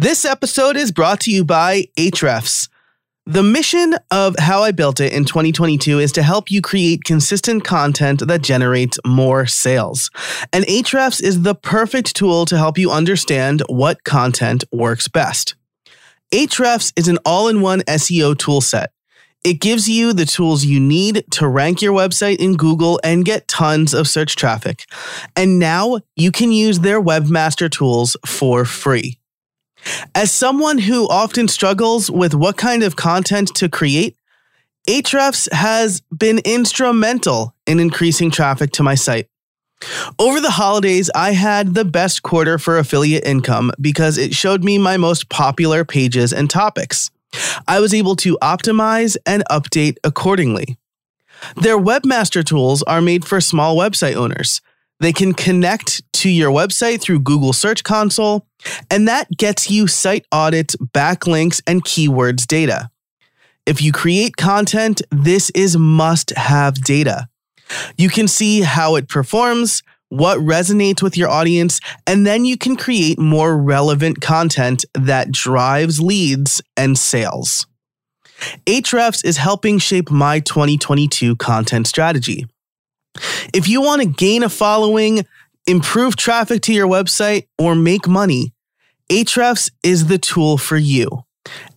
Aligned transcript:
This 0.00 0.24
episode 0.24 0.78
is 0.78 0.92
brought 0.92 1.20
to 1.20 1.30
you 1.30 1.44
by 1.44 1.84
Ahrefs. 1.98 2.70
The 3.26 3.42
mission 3.42 3.96
of 4.10 4.34
How 4.38 4.62
I 4.62 4.72
Built 4.72 4.98
It 4.98 5.12
in 5.12 5.26
2022 5.26 5.98
is 5.98 6.10
to 6.12 6.22
help 6.22 6.50
you 6.50 6.62
create 6.62 7.04
consistent 7.04 7.64
content 7.64 8.26
that 8.26 8.40
generates 8.40 8.98
more 9.06 9.44
sales. 9.44 10.10
And 10.54 10.64
Ahrefs 10.64 11.22
is 11.22 11.42
the 11.42 11.54
perfect 11.54 12.16
tool 12.16 12.46
to 12.46 12.56
help 12.56 12.78
you 12.78 12.90
understand 12.90 13.62
what 13.68 14.02
content 14.04 14.64
works 14.72 15.06
best. 15.06 15.54
Ahrefs 16.32 16.94
is 16.96 17.06
an 17.06 17.18
all 17.26 17.48
in 17.48 17.60
one 17.60 17.80
SEO 17.80 18.34
toolset. 18.36 18.86
It 19.44 19.60
gives 19.60 19.86
you 19.86 20.14
the 20.14 20.24
tools 20.24 20.64
you 20.64 20.80
need 20.80 21.24
to 21.32 21.46
rank 21.46 21.82
your 21.82 21.92
website 21.92 22.38
in 22.38 22.56
Google 22.56 23.00
and 23.04 23.22
get 23.22 23.48
tons 23.48 23.92
of 23.92 24.08
search 24.08 24.34
traffic. 24.34 24.86
And 25.36 25.58
now 25.58 25.98
you 26.16 26.32
can 26.32 26.52
use 26.52 26.78
their 26.78 27.02
webmaster 27.02 27.70
tools 27.70 28.16
for 28.24 28.64
free. 28.64 29.19
As 30.14 30.32
someone 30.32 30.78
who 30.78 31.08
often 31.08 31.48
struggles 31.48 32.10
with 32.10 32.34
what 32.34 32.56
kind 32.56 32.82
of 32.82 32.96
content 32.96 33.54
to 33.56 33.68
create, 33.68 34.16
Ahrefs 34.88 35.50
has 35.52 36.00
been 36.16 36.40
instrumental 36.44 37.54
in 37.66 37.80
increasing 37.80 38.30
traffic 38.30 38.72
to 38.72 38.82
my 38.82 38.94
site. 38.94 39.28
Over 40.18 40.40
the 40.40 40.50
holidays, 40.50 41.10
I 41.14 41.32
had 41.32 41.74
the 41.74 41.84
best 41.84 42.22
quarter 42.22 42.58
for 42.58 42.78
affiliate 42.78 43.24
income 43.24 43.72
because 43.80 44.18
it 44.18 44.34
showed 44.34 44.62
me 44.62 44.78
my 44.78 44.96
most 44.96 45.28
popular 45.28 45.84
pages 45.84 46.32
and 46.32 46.50
topics. 46.50 47.10
I 47.66 47.80
was 47.80 47.94
able 47.94 48.16
to 48.16 48.36
optimize 48.42 49.16
and 49.24 49.44
update 49.50 49.96
accordingly. 50.04 50.76
Their 51.56 51.78
webmaster 51.78 52.44
tools 52.44 52.82
are 52.82 53.00
made 53.00 53.24
for 53.24 53.40
small 53.40 53.76
website 53.76 54.16
owners. 54.16 54.60
They 55.00 55.12
can 55.12 55.32
connect 55.32 56.02
to 56.14 56.28
your 56.28 56.50
website 56.50 57.00
through 57.00 57.20
Google 57.20 57.52
Search 57.52 57.82
Console, 57.82 58.46
and 58.90 59.08
that 59.08 59.28
gets 59.36 59.70
you 59.70 59.86
site 59.86 60.26
audits, 60.30 60.76
backlinks, 60.76 61.60
and 61.66 61.82
keywords 61.84 62.46
data. 62.46 62.90
If 63.66 63.82
you 63.82 63.92
create 63.92 64.36
content, 64.36 65.00
this 65.10 65.50
is 65.50 65.76
must 65.76 66.30
have 66.30 66.74
data. 66.82 67.28
You 67.96 68.08
can 68.08 68.28
see 68.28 68.60
how 68.60 68.96
it 68.96 69.08
performs, 69.08 69.82
what 70.08 70.38
resonates 70.38 71.02
with 71.02 71.16
your 71.16 71.28
audience, 71.28 71.80
and 72.06 72.26
then 72.26 72.44
you 72.44 72.58
can 72.58 72.76
create 72.76 73.18
more 73.18 73.56
relevant 73.56 74.20
content 74.20 74.84
that 74.94 75.30
drives 75.30 76.00
leads 76.00 76.60
and 76.76 76.98
sales. 76.98 77.66
Ahrefs 78.66 79.24
is 79.24 79.36
helping 79.36 79.78
shape 79.78 80.10
my 80.10 80.40
2022 80.40 81.36
content 81.36 81.86
strategy. 81.86 82.46
If 83.52 83.68
you 83.68 83.80
want 83.82 84.02
to 84.02 84.08
gain 84.08 84.42
a 84.42 84.48
following, 84.48 85.26
improve 85.66 86.16
traffic 86.16 86.62
to 86.62 86.72
your 86.72 86.88
website, 86.88 87.46
or 87.58 87.74
make 87.74 88.06
money, 88.06 88.52
Ahrefs 89.10 89.70
is 89.82 90.06
the 90.06 90.18
tool 90.18 90.56
for 90.56 90.76
you. 90.76 91.24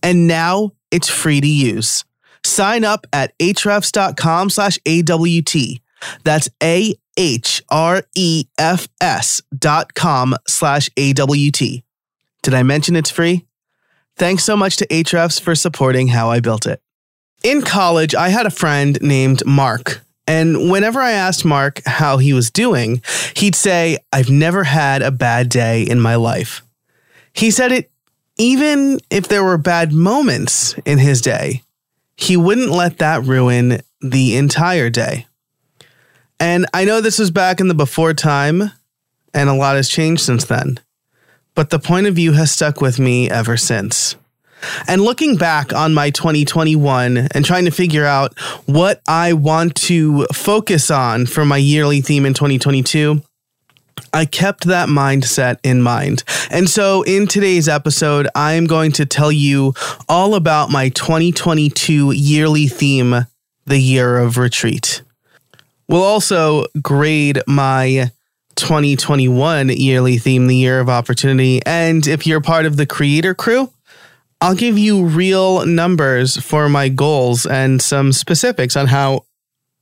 And 0.02 0.26
now 0.26 0.72
it's 0.90 1.08
free 1.08 1.40
to 1.40 1.46
use. 1.46 2.04
Sign 2.44 2.84
up 2.84 3.06
at 3.12 3.36
ahrefs.com 3.38 4.50
slash 4.50 4.78
AWT. 4.86 5.80
That's 6.22 6.48
A 6.62 6.94
H 7.16 7.62
R 7.70 8.02
E 8.14 8.44
F 8.58 8.88
S 9.00 9.40
dot 9.56 9.94
com 9.94 10.34
slash 10.46 10.90
AWT. 10.98 11.82
Did 12.42 12.54
I 12.54 12.62
mention 12.62 12.96
it's 12.96 13.10
free? 13.10 13.46
Thanks 14.16 14.44
so 14.44 14.56
much 14.56 14.76
to 14.76 14.86
Ahrefs 14.88 15.40
for 15.40 15.54
supporting 15.54 16.08
how 16.08 16.30
I 16.30 16.40
built 16.40 16.66
it. 16.66 16.80
In 17.42 17.62
college, 17.62 18.14
I 18.14 18.28
had 18.28 18.46
a 18.46 18.50
friend 18.50 18.98
named 19.00 19.44
Mark 19.44 20.02
and 20.26 20.70
whenever 20.70 21.00
I 21.00 21.12
asked 21.12 21.44
Mark 21.44 21.80
how 21.84 22.18
he 22.18 22.32
was 22.32 22.50
doing, 22.50 23.02
he'd 23.36 23.54
say, 23.54 23.98
I've 24.12 24.30
never 24.30 24.64
had 24.64 25.02
a 25.02 25.10
bad 25.10 25.48
day 25.48 25.82
in 25.82 26.00
my 26.00 26.14
life. 26.14 26.62
He 27.32 27.50
said 27.50 27.72
it 27.72 27.90
even 28.36 29.00
if 29.10 29.28
there 29.28 29.44
were 29.44 29.58
bad 29.58 29.92
moments 29.92 30.74
in 30.84 30.98
his 30.98 31.20
day, 31.20 31.62
he 32.16 32.36
wouldn't 32.36 32.70
let 32.70 32.98
that 32.98 33.24
ruin 33.24 33.80
the 34.00 34.36
entire 34.36 34.90
day. 34.90 35.26
And 36.40 36.66
I 36.74 36.84
know 36.84 37.00
this 37.00 37.18
was 37.18 37.30
back 37.30 37.60
in 37.60 37.68
the 37.68 37.74
before 37.74 38.12
time, 38.12 38.70
and 39.32 39.48
a 39.48 39.54
lot 39.54 39.76
has 39.76 39.88
changed 39.88 40.22
since 40.22 40.44
then. 40.44 40.80
But 41.54 41.70
the 41.70 41.78
point 41.78 42.06
of 42.06 42.16
view 42.16 42.32
has 42.32 42.50
stuck 42.50 42.80
with 42.80 42.98
me 42.98 43.30
ever 43.30 43.56
since. 43.56 44.16
And 44.86 45.02
looking 45.02 45.36
back 45.36 45.72
on 45.72 45.94
my 45.94 46.10
2021 46.10 47.28
and 47.32 47.44
trying 47.44 47.64
to 47.66 47.70
figure 47.70 48.04
out 48.04 48.38
what 48.66 49.02
I 49.08 49.32
want 49.32 49.74
to 49.76 50.26
focus 50.32 50.90
on 50.90 51.26
for 51.26 51.44
my 51.44 51.58
yearly 51.58 52.00
theme 52.00 52.26
in 52.26 52.34
2022, 52.34 53.22
I 54.12 54.24
kept 54.24 54.64
that 54.64 54.88
mindset 54.88 55.58
in 55.62 55.82
mind. 55.82 56.24
And 56.50 56.68
so 56.68 57.02
in 57.02 57.26
today's 57.26 57.68
episode, 57.68 58.28
I 58.34 58.52
am 58.52 58.66
going 58.66 58.92
to 58.92 59.06
tell 59.06 59.32
you 59.32 59.74
all 60.08 60.34
about 60.34 60.70
my 60.70 60.88
2022 60.90 62.12
yearly 62.12 62.68
theme, 62.68 63.26
the 63.66 63.78
year 63.78 64.18
of 64.18 64.38
retreat. 64.38 65.02
We'll 65.88 66.02
also 66.02 66.66
grade 66.80 67.40
my 67.46 68.10
2021 68.56 69.68
yearly 69.70 70.18
theme, 70.18 70.46
the 70.46 70.56
year 70.56 70.80
of 70.80 70.88
opportunity. 70.88 71.60
And 71.66 72.06
if 72.06 72.26
you're 72.26 72.40
part 72.40 72.66
of 72.66 72.76
the 72.76 72.86
creator 72.86 73.34
crew, 73.34 73.70
I'll 74.40 74.54
give 74.54 74.76
you 74.76 75.04
real 75.04 75.64
numbers 75.64 76.36
for 76.36 76.68
my 76.68 76.88
goals 76.88 77.46
and 77.46 77.80
some 77.80 78.12
specifics 78.12 78.76
on 78.76 78.86
how 78.88 79.24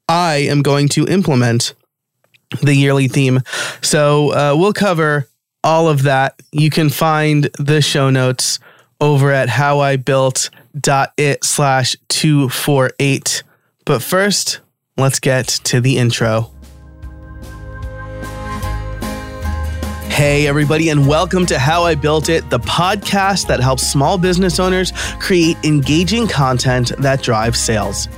I 0.09 0.37
am 0.37 0.63
going 0.63 0.89
to 0.91 1.07
implement 1.07 1.75
the 2.61 2.75
yearly 2.75 3.09
theme. 3.09 3.41
So 3.81 4.31
uh, 4.33 4.55
we'll 4.57 4.73
cover 4.73 5.29
all 5.65 5.89
of 5.89 6.03
that. 6.03 6.41
You 6.53 6.71
can 6.71 6.91
find 6.91 7.45
the 7.59 7.81
show 7.81 8.11
notes 8.11 8.59
over 9.01 9.33
at 9.33 9.49
howibuilt.it 9.49 11.45
slash 11.45 11.97
248. 12.09 13.43
But 13.85 14.03
first, 14.03 14.61
let's 14.97 15.19
get 15.19 15.47
to 15.65 15.81
the 15.81 15.99
intro. 15.99 16.53
Hey, 20.13 20.47
everybody, 20.47 20.91
and 20.91 21.09
welcome 21.09 21.47
to 21.47 21.59
How 21.59 21.85
I 21.85 21.95
Built 21.95 22.29
It, 22.29 22.51
the 22.51 22.61
podcast 22.61 23.47
that 23.47 23.61
helps 23.61 23.91
small 23.91 24.19
business 24.19 24.61
owners 24.61 24.93
create 25.19 25.57
engaging 25.65 26.29
content 26.29 26.93
that 26.99 27.23
drives 27.23 27.59
sales. 27.59 28.09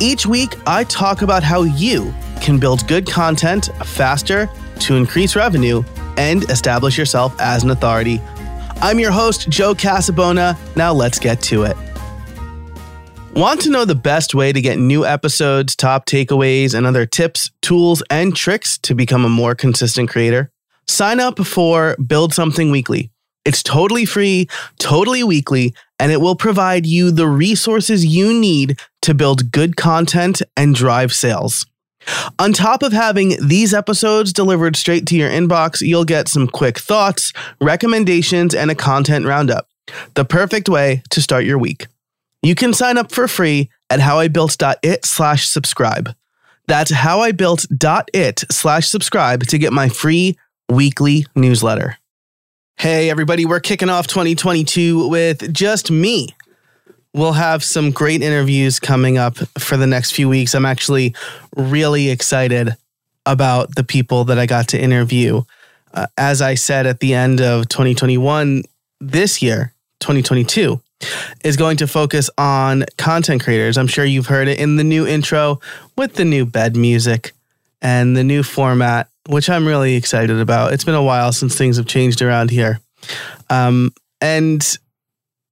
Each 0.00 0.26
week, 0.26 0.56
I 0.66 0.82
talk 0.82 1.22
about 1.22 1.44
how 1.44 1.62
you 1.62 2.12
can 2.42 2.58
build 2.58 2.88
good 2.88 3.06
content 3.06 3.70
faster 3.84 4.50
to 4.80 4.96
increase 4.96 5.36
revenue 5.36 5.84
and 6.16 6.42
establish 6.50 6.98
yourself 6.98 7.32
as 7.38 7.62
an 7.62 7.70
authority. 7.70 8.20
I'm 8.80 8.98
your 8.98 9.12
host, 9.12 9.48
Joe 9.48 9.72
Casabona. 9.72 10.58
Now 10.74 10.92
let's 10.92 11.20
get 11.20 11.40
to 11.42 11.62
it. 11.62 11.76
Want 13.36 13.60
to 13.60 13.70
know 13.70 13.84
the 13.84 13.94
best 13.94 14.34
way 14.34 14.52
to 14.52 14.60
get 14.60 14.80
new 14.80 15.06
episodes, 15.06 15.76
top 15.76 16.06
takeaways, 16.06 16.74
and 16.74 16.86
other 16.86 17.06
tips, 17.06 17.52
tools, 17.62 18.02
and 18.10 18.34
tricks 18.34 18.78
to 18.78 18.96
become 18.96 19.24
a 19.24 19.28
more 19.28 19.54
consistent 19.54 20.10
creator? 20.10 20.50
Sign 20.88 21.20
up 21.20 21.44
for 21.44 21.96
Build 21.96 22.32
Something 22.32 22.70
Weekly. 22.70 23.10
It's 23.44 23.62
totally 23.62 24.04
free, 24.04 24.48
totally 24.78 25.22
weekly, 25.22 25.74
and 25.98 26.10
it 26.10 26.20
will 26.20 26.36
provide 26.36 26.84
you 26.84 27.10
the 27.10 27.28
resources 27.28 28.04
you 28.04 28.32
need 28.32 28.80
to 29.02 29.14
build 29.14 29.52
good 29.52 29.76
content 29.76 30.42
and 30.56 30.74
drive 30.74 31.12
sales. 31.12 31.66
On 32.38 32.52
top 32.52 32.82
of 32.82 32.92
having 32.92 33.34
these 33.46 33.74
episodes 33.74 34.32
delivered 34.32 34.76
straight 34.76 35.06
to 35.06 35.16
your 35.16 35.30
inbox, 35.30 35.80
you'll 35.80 36.04
get 36.04 36.28
some 36.28 36.46
quick 36.46 36.78
thoughts, 36.78 37.32
recommendations, 37.60 38.54
and 38.54 38.70
a 38.70 38.74
content 38.74 39.26
roundup. 39.26 39.68
The 40.14 40.24
perfect 40.24 40.68
way 40.68 41.02
to 41.10 41.22
start 41.22 41.44
your 41.44 41.58
week. 41.58 41.86
You 42.42 42.54
can 42.54 42.72
sign 42.72 42.98
up 42.98 43.12
for 43.12 43.26
free 43.28 43.70
at 43.90 44.00
howibuilt.it 44.00 45.04
slash 45.04 45.46
subscribe. 45.46 46.14
That's 46.68 46.90
howibuilt.it 46.90 48.44
slash 48.50 48.88
subscribe 48.88 49.44
to 49.44 49.58
get 49.58 49.72
my 49.72 49.88
free 49.88 50.36
weekly 50.68 51.26
newsletter. 51.34 51.98
Hey, 52.76 53.08
everybody, 53.08 53.46
we're 53.46 53.60
kicking 53.60 53.88
off 53.88 54.06
2022 54.06 55.08
with 55.08 55.52
just 55.52 55.90
me. 55.90 56.28
We'll 57.14 57.32
have 57.32 57.64
some 57.64 57.90
great 57.90 58.20
interviews 58.20 58.78
coming 58.78 59.16
up 59.16 59.38
for 59.58 59.76
the 59.76 59.86
next 59.86 60.12
few 60.12 60.28
weeks. 60.28 60.54
I'm 60.54 60.66
actually 60.66 61.14
really 61.56 62.10
excited 62.10 62.76
about 63.24 63.74
the 63.74 63.84
people 63.84 64.24
that 64.24 64.38
I 64.38 64.46
got 64.46 64.68
to 64.68 64.80
interview. 64.80 65.42
Uh, 65.94 66.06
as 66.18 66.42
I 66.42 66.54
said 66.54 66.86
at 66.86 67.00
the 67.00 67.14
end 67.14 67.40
of 67.40 67.68
2021, 67.68 68.64
this 69.00 69.40
year, 69.40 69.72
2022, 70.00 70.80
is 71.44 71.56
going 71.56 71.78
to 71.78 71.86
focus 71.86 72.28
on 72.36 72.84
content 72.98 73.42
creators. 73.42 73.78
I'm 73.78 73.86
sure 73.86 74.04
you've 74.04 74.26
heard 74.26 74.48
it 74.48 74.58
in 74.58 74.76
the 74.76 74.84
new 74.84 75.06
intro 75.06 75.60
with 75.96 76.14
the 76.14 76.24
new 76.24 76.44
bed 76.44 76.76
music 76.76 77.32
and 77.80 78.16
the 78.16 78.24
new 78.24 78.42
format 78.42 79.08
which 79.28 79.50
I'm 79.50 79.66
really 79.66 79.94
excited 79.94 80.38
about. 80.38 80.72
It's 80.72 80.84
been 80.84 80.94
a 80.94 81.02
while 81.02 81.32
since 81.32 81.56
things 81.56 81.76
have 81.76 81.86
changed 81.86 82.22
around 82.22 82.50
here. 82.50 82.80
Um, 83.50 83.92
and 84.20 84.64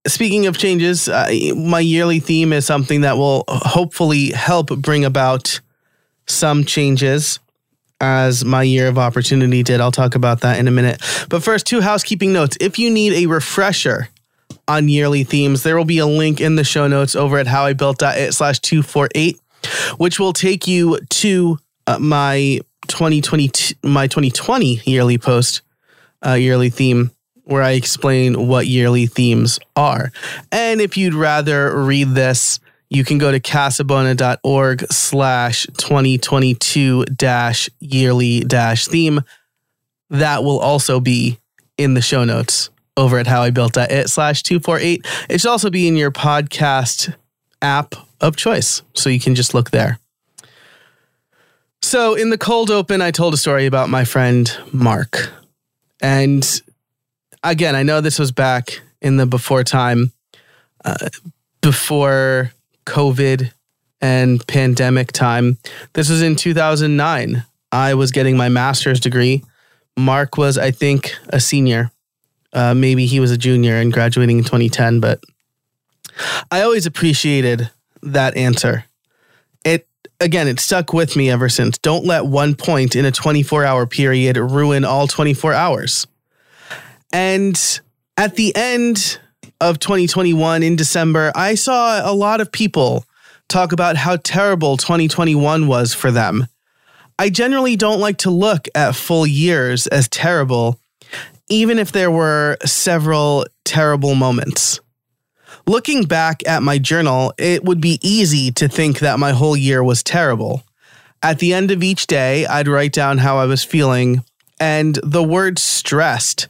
speaking 0.07 0.47
of 0.47 0.59
changes, 0.59 1.09
uh, 1.09 1.31
my 1.57 1.81
yearly 1.81 2.21
theme 2.21 2.53
is 2.53 2.67
something 2.67 3.03
that 3.03 3.17
will 3.17 3.45
hopefully 3.49 4.31
help 4.31 4.69
bring 4.69 5.05
about 5.05 5.61
some 6.27 6.65
changes 6.65 7.39
as 8.01 8.45
my 8.45 8.63
year 8.63 8.89
of 8.89 8.99
opportunity 8.99 9.63
did. 9.63 9.81
I'll 9.81 9.93
talk 9.93 10.15
about 10.15 10.41
that 10.41 10.59
in 10.59 10.69
a 10.69 10.71
minute. 10.71 11.01
But 11.29 11.43
first, 11.43 11.67
two 11.67 11.81
housekeeping 11.81 12.33
notes. 12.33 12.57
If 12.61 12.79
you 12.79 12.91
need 12.91 13.13
a 13.15 13.27
refresher 13.27 14.09
on 14.69 14.89
yearly 14.89 15.25
themes, 15.25 15.63
there 15.63 15.77
will 15.77 15.85
be 15.85 15.99
a 15.99 16.07
link 16.07 16.41
in 16.41 16.57
the 16.57 16.65
show 16.65 16.87
notes 16.87 17.15
over 17.15 17.39
at 17.39 17.47
howibuilt.it 17.47 18.33
slash 18.35 18.59
248, 18.61 19.41
which 19.97 20.19
will 20.19 20.33
take 20.33 20.67
you 20.67 20.99
to 21.11 21.59
uh, 21.87 21.99
my 21.99 22.61
2020, 22.89 23.77
my 23.83 24.07
2020 24.07 24.81
yearly 24.85 25.19
post, 25.19 25.63
uh, 26.25 26.33
yearly 26.33 26.71
theme, 26.71 27.11
where 27.45 27.63
I 27.63 27.73
explain 27.73 28.47
what 28.47 28.67
yearly 28.67 29.07
themes 29.07 29.59
are. 29.77 30.11
And 30.51 30.81
if 30.81 30.97
you'd 30.97 31.15
rather 31.15 31.85
read 31.85 32.11
this, 32.11 32.61
you 32.91 33.05
can 33.05 33.19
go 33.19 33.33
to 33.33 33.41
casabona.org 33.41 34.87
slash 34.93 35.67
2022 35.77 37.05
dash 37.07 37.69
yearly 37.81 38.41
dash 38.41 38.87
theme. 38.87 39.21
That 40.11 40.45
will 40.45 40.61
also 40.61 41.01
be 41.01 41.39
in 41.77 41.95
the 41.95 42.03
show 42.03 42.25
notes 42.25 42.71
over 42.97 43.19
at 43.19 43.27
howibuilt.it 43.27 44.09
slash 44.09 44.43
248. 44.43 45.07
It 45.29 45.41
should 45.41 45.51
also 45.51 45.71
be 45.71 45.89
in 45.89 45.97
your 45.97 46.13
podcast 46.13 47.15
app 47.61 47.95
of 48.21 48.37
choice. 48.37 48.83
So 48.95 49.11
you 49.11 49.19
can 49.19 49.35
just 49.35 49.55
look 49.55 49.71
there. 49.71 49.99
So 51.85 52.15
in 52.15 52.31
the 52.31 52.39
cold 52.39 52.71
open, 52.71 53.03
I 53.03 53.11
told 53.11 53.35
a 53.35 53.37
story 53.37 53.67
about 53.67 53.91
my 53.91 54.07
friend 54.07 54.51
Mark. 54.73 55.31
And 56.01 56.63
again, 57.45 57.77
I 57.77 57.83
know 57.83 58.01
this 58.01 58.19
was 58.19 58.33
back 58.33 58.81
in 59.03 59.19
the 59.19 59.27
before 59.27 59.63
time, 59.65 60.11
uh, 60.83 61.11
before 61.61 62.53
COVID 62.87 63.53
and 64.01 64.45
pandemic 64.47 65.13
time. 65.13 65.59
This 65.93 66.09
was 66.09 66.23
in 66.23 66.37
2009. 66.37 67.45
I 67.71 67.95
was 67.95 68.13
getting 68.13 68.39
my 68.39 68.49
master's 68.49 68.99
degree. 68.99 69.45
Mark 69.95 70.39
was, 70.39 70.57
I 70.57 70.71
think, 70.71 71.15
a 71.29 71.39
senior. 71.39 71.91
Uh, 72.55 72.73
maybe 72.73 73.05
he 73.05 73.21
was 73.21 73.31
a 73.31 73.37
junior 73.37 73.77
and 73.77 73.93
graduating 73.93 74.39
in 74.39 74.45
2010, 74.45 75.01
but 75.01 75.21
I 76.51 76.63
always 76.63 76.87
appreciated 76.87 77.71
that 78.03 78.39
answer. 78.39 78.87
It, 79.67 79.87
again, 80.25 80.49
it 80.49 80.59
stuck 80.59 80.93
with 80.93 81.17
me 81.17 81.31
ever 81.31 81.49
since. 81.49 81.79
Don't 81.79 82.05
let 82.05 82.27
one 82.27 82.55
point 82.55 82.97
in 82.97 83.05
a 83.05 83.13
24 83.13 83.65
hour 83.65 83.87
period 83.87 84.37
ruin 84.39 84.85
all 84.85 85.07
24 85.07 85.53
hours. 85.53 86.07
And 87.13 87.81
at 88.17 88.35
the 88.35 88.57
end 88.57 89.21
of 89.61 89.79
2021 89.79 90.63
in 90.63 90.77
December, 90.77 91.31
I 91.35 91.55
saw 91.55 92.11
a 92.11 92.13
lot 92.13 92.41
of 92.41 92.51
people 92.51 93.05
talk 93.49 93.73
about 93.73 93.97
how 93.97 94.17
terrible 94.17 94.77
2021 94.79 95.67
was 95.67 95.93
for 95.93 96.11
them. 96.11 96.49
I 97.19 97.29
generally 97.29 97.77
don't 97.77 98.01
like 98.01 98.19
to 98.19 98.31
look 98.31 98.67
at 98.75 98.97
full 98.97 99.27
years 99.27 99.87
as 99.87 100.09
terrible, 100.09 100.81
even 101.49 101.79
if 101.79 101.93
there 101.93 102.11
were 102.11 102.57
several 102.65 103.47
terrible 103.65 104.15
moments. 104.15 104.81
Looking 105.67 106.05
back 106.05 106.47
at 106.47 106.63
my 106.63 106.79
journal, 106.79 107.33
it 107.39 107.65
would 107.65 107.81
be 107.81 107.99
easy 108.03 108.53
to 108.53 108.69
think 108.69 108.99
that 108.99 109.19
my 109.19 109.33
whole 109.33 109.57
year 109.57 109.83
was 109.83 110.03
terrible. 110.03 110.63
At 111.23 111.39
the 111.39 111.55
end 111.55 111.71
of 111.71 111.83
each 111.83 112.07
day, 112.07 112.45
I'd 112.45 112.69
write 112.69 112.93
down 112.93 113.19
how 113.19 113.39
I 113.39 113.47
was 113.47 113.65
feeling, 113.65 114.25
and 114.61 114.99
the 115.03 115.23
word 115.23 115.59
stressed 115.59 116.49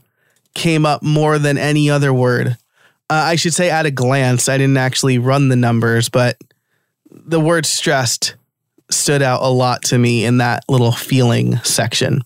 came 0.55 0.85
up 0.85 1.03
more 1.03 1.39
than 1.39 1.59
any 1.59 1.89
other 1.89 2.13
word. 2.13 2.57
Uh, 3.09 3.15
I 3.15 3.37
should 3.37 3.55
say 3.55 3.71
at 3.71 3.87
a 3.87 3.91
glance, 3.93 4.49
I 4.49 4.59
didn't 4.59 4.79
actually 4.79 5.19
run 5.19 5.49
the 5.49 5.57
numbers, 5.57 6.09
but 6.09 6.37
the 7.09 7.41
word 7.41 7.67
stressed 7.67 8.35
stood 8.91 9.23
out 9.23 9.43
a 9.43 9.49
lot 9.49 9.83
to 9.85 9.99
me 9.99 10.25
in 10.25 10.39
that 10.39 10.65
little 10.69 10.93
feeling 10.93 11.59
section. 11.59 12.23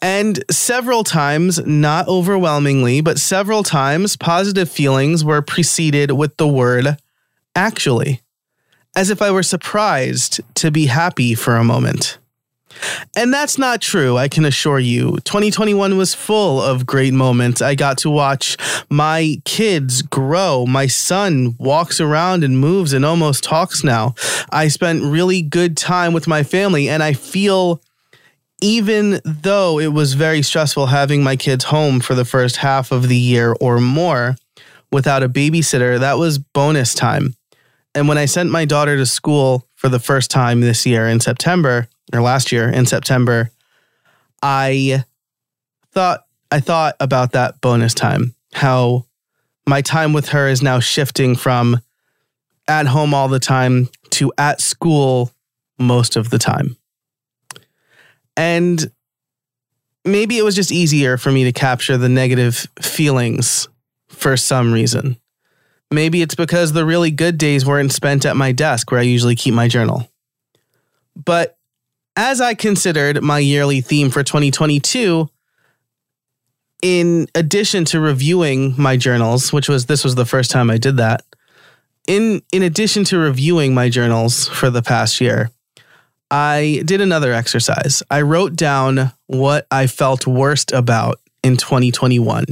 And 0.00 0.44
several 0.50 1.02
times, 1.02 1.64
not 1.66 2.06
overwhelmingly, 2.06 3.00
but 3.00 3.18
several 3.18 3.62
times, 3.62 4.16
positive 4.16 4.70
feelings 4.70 5.24
were 5.24 5.42
preceded 5.42 6.12
with 6.12 6.36
the 6.36 6.48
word 6.48 6.96
actually, 7.56 8.22
as 8.94 9.10
if 9.10 9.20
I 9.20 9.32
were 9.32 9.42
surprised 9.42 10.40
to 10.54 10.70
be 10.70 10.86
happy 10.86 11.34
for 11.34 11.56
a 11.56 11.64
moment. 11.64 12.18
And 13.16 13.34
that's 13.34 13.58
not 13.58 13.80
true, 13.80 14.16
I 14.16 14.28
can 14.28 14.44
assure 14.44 14.78
you. 14.78 15.16
2021 15.24 15.96
was 15.96 16.14
full 16.14 16.62
of 16.62 16.86
great 16.86 17.12
moments. 17.12 17.60
I 17.60 17.74
got 17.74 17.98
to 17.98 18.10
watch 18.10 18.56
my 18.88 19.40
kids 19.44 20.02
grow. 20.02 20.64
My 20.66 20.86
son 20.86 21.56
walks 21.58 22.00
around 22.00 22.44
and 22.44 22.60
moves 22.60 22.92
and 22.92 23.04
almost 23.04 23.42
talks 23.42 23.82
now. 23.82 24.14
I 24.50 24.68
spent 24.68 25.02
really 25.02 25.42
good 25.42 25.76
time 25.76 26.12
with 26.12 26.28
my 26.28 26.44
family, 26.44 26.88
and 26.88 27.02
I 27.02 27.14
feel 27.14 27.80
even 28.60 29.20
though 29.24 29.78
it 29.78 29.92
was 29.92 30.14
very 30.14 30.42
stressful 30.42 30.86
having 30.86 31.22
my 31.22 31.36
kids 31.36 31.64
home 31.64 32.00
for 32.00 32.14
the 32.14 32.24
first 32.24 32.56
half 32.56 32.90
of 32.90 33.08
the 33.08 33.16
year 33.16 33.54
or 33.60 33.80
more 33.80 34.36
without 34.90 35.22
a 35.22 35.28
babysitter, 35.28 36.00
that 36.00 36.18
was 36.18 36.38
bonus 36.38 36.94
time. 36.94 37.34
And 37.94 38.08
when 38.08 38.18
I 38.18 38.26
sent 38.26 38.50
my 38.50 38.64
daughter 38.64 38.96
to 38.96 39.06
school 39.06 39.66
for 39.74 39.88
the 39.88 39.98
first 39.98 40.30
time 40.30 40.60
this 40.60 40.86
year 40.86 41.08
in 41.08 41.20
September, 41.20 41.88
or 42.12 42.20
last 42.20 42.52
year 42.52 42.68
in 42.68 42.86
September, 42.86 43.50
I 44.42 45.04
thought 45.92 46.24
I 46.50 46.60
thought 46.60 46.96
about 47.00 47.32
that 47.32 47.60
bonus 47.60 47.92
time, 47.92 48.34
how 48.54 49.04
my 49.66 49.82
time 49.82 50.12
with 50.12 50.30
her 50.30 50.48
is 50.48 50.62
now 50.62 50.80
shifting 50.80 51.36
from 51.36 51.80
at 52.66 52.86
home 52.86 53.12
all 53.12 53.28
the 53.28 53.38
time 53.38 53.88
to 54.10 54.32
at 54.38 54.60
school 54.60 55.30
most 55.78 56.16
of 56.16 56.30
the 56.30 56.38
time. 56.38 56.77
And 58.38 58.90
maybe 60.04 60.38
it 60.38 60.44
was 60.44 60.54
just 60.54 60.70
easier 60.70 61.18
for 61.18 61.32
me 61.32 61.42
to 61.44 61.52
capture 61.52 61.96
the 61.98 62.08
negative 62.08 62.68
feelings 62.80 63.68
for 64.08 64.36
some 64.36 64.72
reason. 64.72 65.18
Maybe 65.90 66.22
it's 66.22 66.36
because 66.36 66.72
the 66.72 66.84
really 66.84 67.10
good 67.10 67.36
days 67.36 67.66
weren't 67.66 67.92
spent 67.92 68.24
at 68.24 68.36
my 68.36 68.52
desk 68.52 68.90
where 68.90 69.00
I 69.00 69.04
usually 69.04 69.34
keep 69.34 69.54
my 69.54 69.66
journal. 69.66 70.08
But 71.16 71.58
as 72.14 72.40
I 72.40 72.54
considered 72.54 73.22
my 73.22 73.40
yearly 73.40 73.80
theme 73.80 74.08
for 74.08 74.22
2022, 74.22 75.28
in 76.80 77.26
addition 77.34 77.84
to 77.86 77.98
reviewing 77.98 78.74
my 78.78 78.96
journals, 78.96 79.52
which 79.52 79.68
was 79.68 79.86
this 79.86 80.04
was 80.04 80.14
the 80.14 80.24
first 80.24 80.52
time 80.52 80.70
I 80.70 80.78
did 80.78 80.98
that, 80.98 81.24
in 82.06 82.42
in 82.52 82.62
addition 82.62 83.02
to 83.04 83.18
reviewing 83.18 83.74
my 83.74 83.88
journals 83.88 84.46
for 84.46 84.70
the 84.70 84.82
past 84.82 85.20
year, 85.20 85.50
I 86.30 86.82
did 86.84 87.00
another 87.00 87.32
exercise. 87.32 88.02
I 88.10 88.22
wrote 88.22 88.54
down 88.54 89.12
what 89.26 89.66
I 89.70 89.86
felt 89.86 90.26
worst 90.26 90.72
about 90.72 91.20
in 91.42 91.56
2021. 91.56 92.44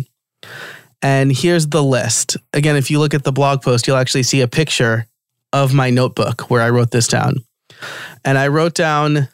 And 1.02 1.30
here's 1.30 1.68
the 1.68 1.82
list. 1.82 2.36
Again, 2.52 2.76
if 2.76 2.90
you 2.90 2.98
look 2.98 3.14
at 3.14 3.24
the 3.24 3.32
blog 3.32 3.62
post, 3.62 3.86
you'll 3.86 3.98
actually 3.98 4.22
see 4.22 4.40
a 4.40 4.48
picture 4.48 5.06
of 5.52 5.74
my 5.74 5.90
notebook 5.90 6.50
where 6.50 6.62
I 6.62 6.70
wrote 6.70 6.90
this 6.90 7.06
down. 7.06 7.44
And 8.24 8.38
I 8.38 8.48
wrote 8.48 8.74
down 8.74 9.28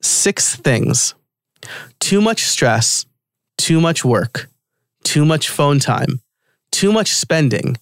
six 0.00 0.56
things 0.56 1.14
too 2.00 2.20
much 2.20 2.42
stress, 2.42 3.06
too 3.56 3.80
much 3.80 4.04
work, 4.04 4.50
too 5.04 5.24
much 5.24 5.48
phone 5.48 5.78
time, 5.78 6.20
too 6.72 6.92
much 6.92 7.12
spending, 7.12 7.76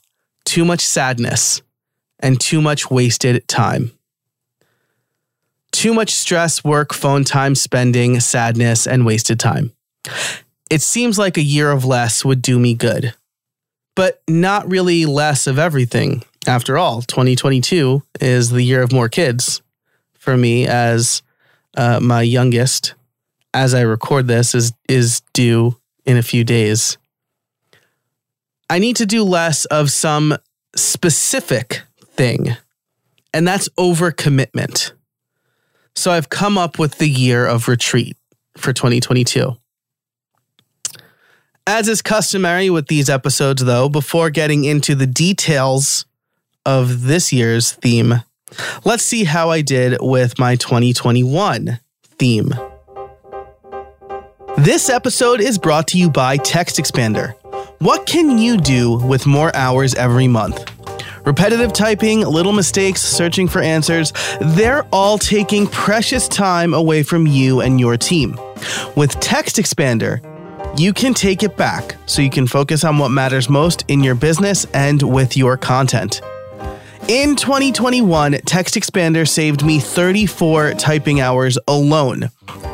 too 0.44 0.64
much 0.64 0.80
sadness, 0.80 1.62
and 2.18 2.38
too 2.38 2.60
much 2.60 2.90
wasted 2.90 3.46
time. 3.48 3.92
Too 5.72 5.94
much 5.94 6.10
stress, 6.12 6.64
work, 6.64 6.92
phone 6.92 7.24
time, 7.24 7.54
spending, 7.54 8.20
sadness, 8.20 8.86
and 8.86 9.06
wasted 9.06 9.38
time. 9.38 9.72
It 10.70 10.82
seems 10.82 11.18
like 11.18 11.36
a 11.36 11.42
year 11.42 11.70
of 11.70 11.84
less 11.84 12.24
would 12.24 12.42
do 12.42 12.58
me 12.58 12.74
good, 12.74 13.14
but 13.96 14.22
not 14.28 14.68
really 14.68 15.06
less 15.06 15.46
of 15.46 15.58
everything. 15.58 16.22
After 16.46 16.78
all, 16.78 17.02
2022 17.02 18.02
is 18.20 18.50
the 18.50 18.62
year 18.62 18.82
of 18.82 18.92
more 18.92 19.08
kids 19.08 19.62
for 20.18 20.36
me 20.36 20.66
as 20.66 21.22
uh, 21.76 22.00
my 22.00 22.22
youngest, 22.22 22.94
as 23.52 23.74
I 23.74 23.82
record 23.82 24.26
this, 24.26 24.54
is 24.54 24.72
is 24.88 25.22
due 25.32 25.76
in 26.04 26.16
a 26.16 26.22
few 26.22 26.44
days. 26.44 26.98
I 28.68 28.78
need 28.78 28.96
to 28.96 29.06
do 29.06 29.24
less 29.24 29.64
of 29.66 29.90
some 29.90 30.36
specific 30.76 31.82
thing, 32.04 32.56
and 33.34 33.46
that's 33.46 33.68
overcommitment. 33.70 34.92
So 36.00 36.10
I've 36.10 36.30
come 36.30 36.56
up 36.56 36.78
with 36.78 36.98
the 36.98 37.08
year 37.08 37.46
of 37.46 37.68
retreat 37.68 38.16
for 38.56 38.72
2022. 38.72 39.56
As 41.66 41.88
is 41.88 42.00
customary 42.00 42.70
with 42.70 42.86
these 42.86 43.10
episodes, 43.10 43.64
though, 43.64 43.88
before 43.88 44.30
getting 44.30 44.64
into 44.64 44.94
the 44.94 45.06
details 45.06 46.06
of 46.64 47.02
this 47.02 47.32
year's 47.32 47.72
theme, 47.72 48.22
Let's 48.84 49.04
see 49.04 49.24
how 49.24 49.50
I 49.50 49.60
did 49.62 49.98
with 50.00 50.38
my 50.38 50.56
2021 50.56 51.78
theme. 52.18 52.54
This 54.58 54.90
episode 54.90 55.40
is 55.40 55.58
brought 55.58 55.88
to 55.88 55.98
you 55.98 56.10
by 56.10 56.36
Text 56.36 56.76
Expander. 56.76 57.34
What 57.78 58.06
can 58.06 58.38
you 58.38 58.58
do 58.58 58.98
with 58.98 59.26
more 59.26 59.54
hours 59.54 59.94
every 59.94 60.28
month? 60.28 60.79
Repetitive 61.24 61.72
typing, 61.72 62.20
little 62.20 62.52
mistakes, 62.52 63.02
searching 63.02 63.46
for 63.46 63.60
answers, 63.60 64.12
they're 64.40 64.86
all 64.92 65.18
taking 65.18 65.66
precious 65.66 66.26
time 66.28 66.72
away 66.72 67.02
from 67.02 67.26
you 67.26 67.60
and 67.60 67.78
your 67.78 67.96
team. 67.96 68.38
With 68.96 69.18
Text 69.20 69.56
Expander, 69.56 70.20
you 70.78 70.92
can 70.92 71.12
take 71.12 71.42
it 71.42 71.56
back 71.56 71.96
so 72.06 72.22
you 72.22 72.30
can 72.30 72.46
focus 72.46 72.84
on 72.84 72.98
what 72.98 73.10
matters 73.10 73.48
most 73.48 73.84
in 73.88 74.02
your 74.02 74.14
business 74.14 74.64
and 74.72 75.02
with 75.02 75.36
your 75.36 75.56
content. 75.56 76.22
In 77.08 77.34
2021, 77.34 78.32
Text 78.46 78.74
Expander 78.74 79.28
saved 79.28 79.64
me 79.64 79.80
34 79.80 80.74
typing 80.74 81.20
hours 81.20 81.58
alone. 81.66 82.30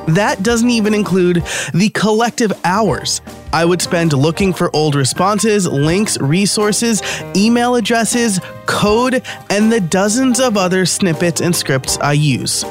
That 0.09 0.43
doesn't 0.43 0.71
even 0.71 0.95
include 0.95 1.43
the 1.75 1.89
collective 1.89 2.53
hours 2.65 3.21
I 3.57 3.65
would 3.65 3.81
spend 3.81 4.13
looking 4.13 4.53
for 4.53 4.69
old 4.77 4.95
responses, 4.95 5.67
links, 5.67 6.21
resources, 6.21 7.01
email 7.35 7.77
addresses, 7.77 8.39
code, 8.67 9.23
and 9.49 9.73
the 9.73 9.81
dozens 9.81 10.41
of 10.41 10.59
other 10.59 10.85
snippets 10.85 11.41
and 11.41 11.57
scripts 11.57 11.97
I 11.97 12.13
use. 12.13 12.67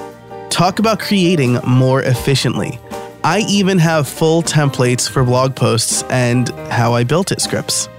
Talk 0.52 0.78
about 0.78 1.00
creating 1.00 1.54
more 1.66 2.04
efficiently. 2.04 2.78
I 3.24 3.40
even 3.50 3.80
have 3.80 4.08
full 4.08 4.44
templates 4.44 5.10
for 5.10 5.24
blog 5.24 5.56
posts 5.56 6.04
and 6.04 6.50
how 6.70 6.94
I 6.94 7.04
built 7.04 7.32
it 7.32 7.42
scripts. 7.42 7.90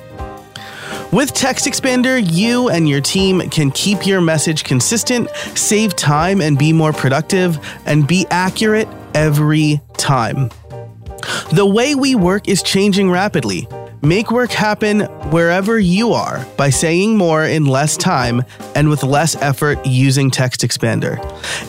With 1.11 1.35
Text 1.35 1.66
Expander, 1.66 2.25
you 2.25 2.69
and 2.69 2.88
your 2.88 3.00
team 3.00 3.40
can 3.50 3.73
keep 3.73 4.07
your 4.07 4.21
message 4.21 4.62
consistent, 4.62 5.28
save 5.57 5.97
time, 5.97 6.40
and 6.40 6.57
be 6.57 6.73
more 6.73 6.93
productive, 6.93 7.59
and 7.85 8.07
be 8.07 8.28
accurate 8.31 8.87
every 9.12 9.81
time. 9.97 10.50
The 11.52 11.66
way 11.66 11.95
we 11.95 12.14
work 12.14 12.49
is 12.49 12.62
changing 12.62 13.11
rapidly. 13.11 13.68
Make 14.02 14.30
work 14.30 14.52
happen 14.52 15.00
wherever 15.30 15.80
you 15.80 16.12
are 16.12 16.47
by 16.56 16.71
saying 16.71 17.16
more 17.16 17.45
in 17.45 17.64
less 17.64 17.97
time 17.97 18.45
and 18.75 18.88
with 18.88 19.02
less 19.02 19.35
effort 19.37 19.85
using 19.85 20.30
Text 20.30 20.61
Expander. 20.61 21.18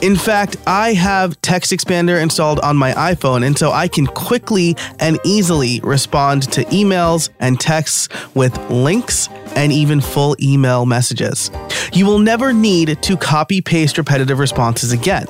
In 0.04 0.16
fact, 0.16 0.58
I 0.68 0.94
have 0.94 1.42
Text 1.42 1.72
Expander 1.72 2.22
installed 2.22 2.60
on 2.60 2.78
my 2.78 2.92
iPhone, 2.94 3.46
and 3.46 3.58
so 3.58 3.72
I 3.72 3.88
can 3.88 4.06
quickly 4.06 4.76
and 5.00 5.20
easily 5.24 5.80
respond 5.82 6.52
to 6.52 6.64
emails 6.66 7.30
and 7.40 7.60
texts 7.60 8.10
with 8.36 8.56
links 8.70 9.30
and 9.56 9.72
even 9.72 10.02
full 10.02 10.36
email 10.40 10.86
messages. 10.86 11.50
You 11.94 12.06
will 12.06 12.20
never 12.20 12.54
need 12.54 13.02
to 13.02 13.18
copy 13.18 13.62
paste 13.62 13.98
repetitive 13.98 14.38
responses 14.38 14.92
again. 14.92 15.26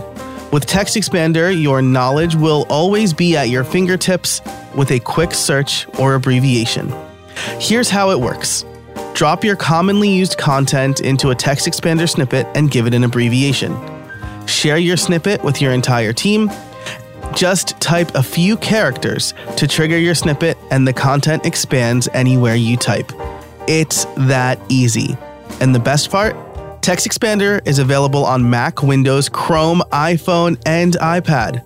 With 0.57 0.65
Text 0.65 0.95
Expander, 0.95 1.51
your 1.61 1.83
knowledge 1.83 2.33
will 2.33 2.65
always 2.67 3.13
be 3.13 3.37
at 3.37 3.49
your 3.49 3.63
fingertips 3.63 4.41
with 4.73 4.89
a 4.89 4.99
quick 4.99 5.35
search 5.35 5.85
or 5.99 6.15
abbreviation. 6.15 6.91
Here's 7.59 7.91
how 7.91 8.09
it 8.09 8.19
works 8.19 8.65
drop 9.13 9.43
your 9.43 9.55
commonly 9.55 10.09
used 10.09 10.39
content 10.39 11.01
into 11.01 11.29
a 11.29 11.35
Text 11.35 11.67
Expander 11.67 12.09
snippet 12.09 12.47
and 12.55 12.71
give 12.71 12.87
it 12.87 12.95
an 12.95 13.03
abbreviation. 13.03 13.77
Share 14.47 14.79
your 14.79 14.97
snippet 14.97 15.43
with 15.43 15.61
your 15.61 15.73
entire 15.73 16.11
team. 16.11 16.49
Just 17.35 17.79
type 17.79 18.15
a 18.15 18.23
few 18.23 18.57
characters 18.57 19.35
to 19.57 19.67
trigger 19.67 19.99
your 19.99 20.15
snippet, 20.15 20.57
and 20.71 20.87
the 20.87 20.93
content 20.93 21.45
expands 21.45 22.09
anywhere 22.15 22.55
you 22.55 22.77
type. 22.77 23.11
It's 23.67 24.05
that 24.25 24.59
easy. 24.69 25.17
And 25.61 25.75
the 25.75 25.79
best 25.79 26.09
part? 26.09 26.35
Text 26.87 27.05
Expander 27.05 27.59
is 27.67 27.79
available 27.79 28.23
on 28.23 28.49
Mac, 28.49 28.81
Windows, 28.81 29.27
Chrome, 29.27 29.81
iPhone, 29.91 30.57
and 30.65 30.93
iPad. 30.93 31.61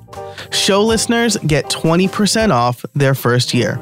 Show 0.51 0.81
listeners 0.81 1.37
get 1.45 1.65
20% 1.65 2.49
off 2.49 2.83
their 2.95 3.13
first 3.13 3.53
year. 3.53 3.79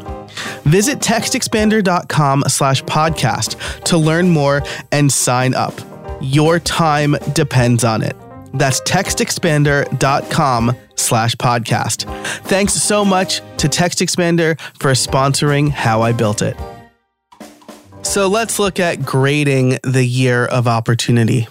Visit 0.66 1.00
textexpander.com 1.00 2.44
slash 2.50 2.84
podcast 2.84 3.58
to 3.86 3.98
learn 3.98 4.28
more 4.28 4.62
and 4.92 5.10
sign 5.10 5.54
up. 5.54 5.80
Your 6.20 6.60
time 6.60 7.16
depends 7.32 7.86
on 7.86 8.02
it. 8.02 8.18
That's 8.54 8.82
textexpander.com 8.82 10.76
slash 10.96 11.36
podcast. 11.38 12.26
Thanks 12.48 12.74
so 12.74 13.06
much 13.06 13.40
to 13.60 13.70
Text 13.70 14.00
Expander 14.00 14.60
for 14.82 14.92
sponsoring 14.92 15.70
How 15.70 16.02
I 16.02 16.12
Built 16.12 16.42
It. 16.42 16.58
So 18.10 18.28
let's 18.28 18.58
look 18.58 18.80
at 18.80 19.06
grading 19.06 19.78
the 19.84 20.04
year 20.04 20.44
of 20.44 20.68
opportunity. 20.68 21.48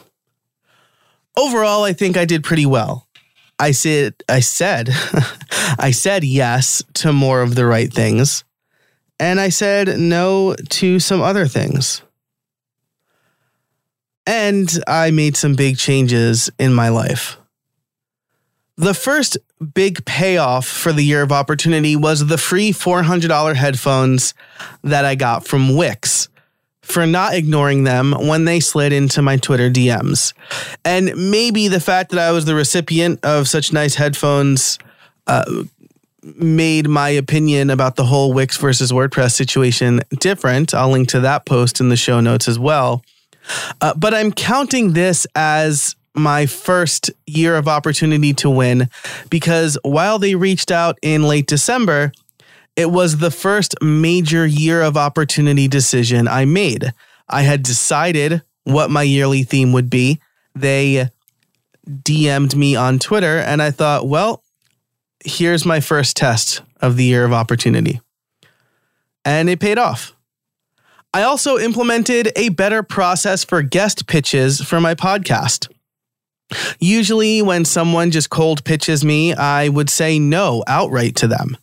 Overall, 1.36 1.84
I 1.84 1.92
think 1.92 2.16
I 2.16 2.24
did 2.24 2.42
pretty 2.42 2.66
well. 2.66 3.06
I 3.60 3.70
said 3.70 4.14
I 4.28 4.40
said 4.40 4.90
I 5.78 5.92
said 5.92 6.24
yes 6.24 6.82
to 6.94 7.12
more 7.12 7.42
of 7.42 7.54
the 7.54 7.64
right 7.64 7.92
things 7.92 8.42
and 9.20 9.38
I 9.38 9.50
said 9.50 10.00
no 10.00 10.56
to 10.70 10.98
some 10.98 11.20
other 11.20 11.46
things. 11.46 12.02
And 14.26 14.68
I 14.88 15.12
made 15.12 15.36
some 15.36 15.54
big 15.54 15.78
changes 15.78 16.50
in 16.58 16.74
my 16.74 16.88
life. 16.88 17.38
The 18.76 18.94
first 18.94 19.38
big 19.74 20.04
payoff 20.04 20.66
for 20.66 20.92
the 20.92 21.04
year 21.04 21.22
of 21.22 21.30
opportunity 21.30 21.94
was 21.94 22.26
the 22.26 22.36
free 22.36 22.72
$400 22.72 23.54
headphones 23.54 24.34
that 24.82 25.04
I 25.04 25.14
got 25.14 25.46
from 25.46 25.76
Wix 25.76 26.28
for 26.88 27.06
not 27.06 27.34
ignoring 27.34 27.84
them 27.84 28.12
when 28.12 28.46
they 28.46 28.60
slid 28.60 28.92
into 28.92 29.20
my 29.20 29.36
Twitter 29.36 29.70
DMs. 29.70 30.32
And 30.84 31.30
maybe 31.30 31.68
the 31.68 31.80
fact 31.80 32.10
that 32.10 32.18
I 32.18 32.32
was 32.32 32.46
the 32.46 32.54
recipient 32.54 33.24
of 33.24 33.46
such 33.46 33.72
nice 33.72 33.94
headphones 33.94 34.78
uh, 35.26 35.44
made 36.22 36.88
my 36.88 37.10
opinion 37.10 37.68
about 37.70 37.96
the 37.96 38.04
whole 38.04 38.32
Wix 38.32 38.56
versus 38.56 38.90
WordPress 38.90 39.32
situation 39.32 40.00
different. 40.18 40.72
I'll 40.72 40.90
link 40.90 41.08
to 41.10 41.20
that 41.20 41.44
post 41.44 41.80
in 41.80 41.90
the 41.90 41.96
show 41.96 42.20
notes 42.20 42.48
as 42.48 42.58
well. 42.58 43.04
Uh, 43.80 43.94
but 43.94 44.14
I'm 44.14 44.32
counting 44.32 44.94
this 44.94 45.26
as 45.34 45.94
my 46.14 46.46
first 46.46 47.10
year 47.26 47.56
of 47.56 47.68
opportunity 47.68 48.32
to 48.34 48.50
win 48.50 48.88
because 49.30 49.78
while 49.82 50.18
they 50.18 50.34
reached 50.34 50.70
out 50.70 50.98
in 51.02 51.22
late 51.22 51.46
December, 51.46 52.12
it 52.78 52.92
was 52.92 53.16
the 53.16 53.32
first 53.32 53.74
major 53.82 54.46
year 54.46 54.82
of 54.82 54.96
opportunity 54.96 55.66
decision 55.66 56.28
I 56.28 56.44
made. 56.44 56.92
I 57.28 57.42
had 57.42 57.64
decided 57.64 58.42
what 58.62 58.88
my 58.88 59.02
yearly 59.02 59.42
theme 59.42 59.72
would 59.72 59.90
be. 59.90 60.20
They 60.54 61.08
DM'd 61.88 62.54
me 62.54 62.76
on 62.76 63.00
Twitter, 63.00 63.38
and 63.38 63.60
I 63.60 63.72
thought, 63.72 64.06
well, 64.06 64.44
here's 65.24 65.66
my 65.66 65.80
first 65.80 66.16
test 66.16 66.62
of 66.80 66.96
the 66.96 67.02
year 67.02 67.24
of 67.24 67.32
opportunity. 67.32 68.00
And 69.24 69.50
it 69.50 69.58
paid 69.58 69.78
off. 69.78 70.14
I 71.12 71.22
also 71.22 71.58
implemented 71.58 72.30
a 72.36 72.50
better 72.50 72.84
process 72.84 73.42
for 73.42 73.60
guest 73.60 74.06
pitches 74.06 74.60
for 74.60 74.80
my 74.80 74.94
podcast. 74.94 75.68
Usually, 76.78 77.42
when 77.42 77.64
someone 77.64 78.12
just 78.12 78.30
cold 78.30 78.62
pitches 78.62 79.04
me, 79.04 79.34
I 79.34 79.68
would 79.68 79.90
say 79.90 80.20
no 80.20 80.62
outright 80.68 81.16
to 81.16 81.26
them. 81.26 81.56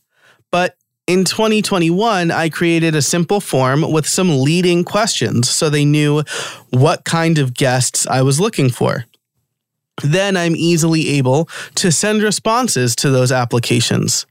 But 0.51 0.75
in 1.07 1.24
2021, 1.24 2.31
I 2.31 2.50
created 2.50 2.95
a 2.95 3.01
simple 3.01 3.39
form 3.39 3.91
with 3.91 4.07
some 4.07 4.41
leading 4.41 4.83
questions 4.83 5.50
so 5.50 5.69
they 5.69 5.85
knew 5.85 6.24
what 6.71 7.05
kind 7.05 7.38
of 7.38 7.53
guests 7.53 8.07
I 8.07 8.21
was 8.24 8.39
looking 8.39 8.69
for. 8.69 9.05
Then 10.03 10.35
I'm 10.35 10.55
easily 10.55 11.09
able 11.09 11.47
to 11.75 11.91
send 11.91 12.24
responses 12.24 12.95
to 12.97 13.12
those 13.12 13.31
applications. 13.31 14.25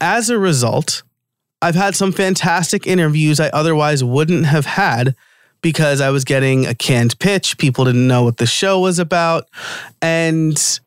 As 0.00 0.28
a 0.28 0.38
result, 0.38 1.02
I've 1.62 1.74
had 1.74 1.94
some 1.94 2.12
fantastic 2.12 2.86
interviews 2.86 3.40
I 3.40 3.48
otherwise 3.48 4.04
wouldn't 4.04 4.46
have 4.46 4.66
had 4.66 5.16
because 5.62 6.02
I 6.02 6.10
was 6.10 6.24
getting 6.24 6.66
a 6.66 6.74
canned 6.74 7.18
pitch. 7.18 7.56
People 7.56 7.86
didn't 7.86 8.06
know 8.06 8.22
what 8.22 8.36
the 8.36 8.46
show 8.46 8.80
was 8.80 8.98
about. 8.98 9.48
And 10.02 10.80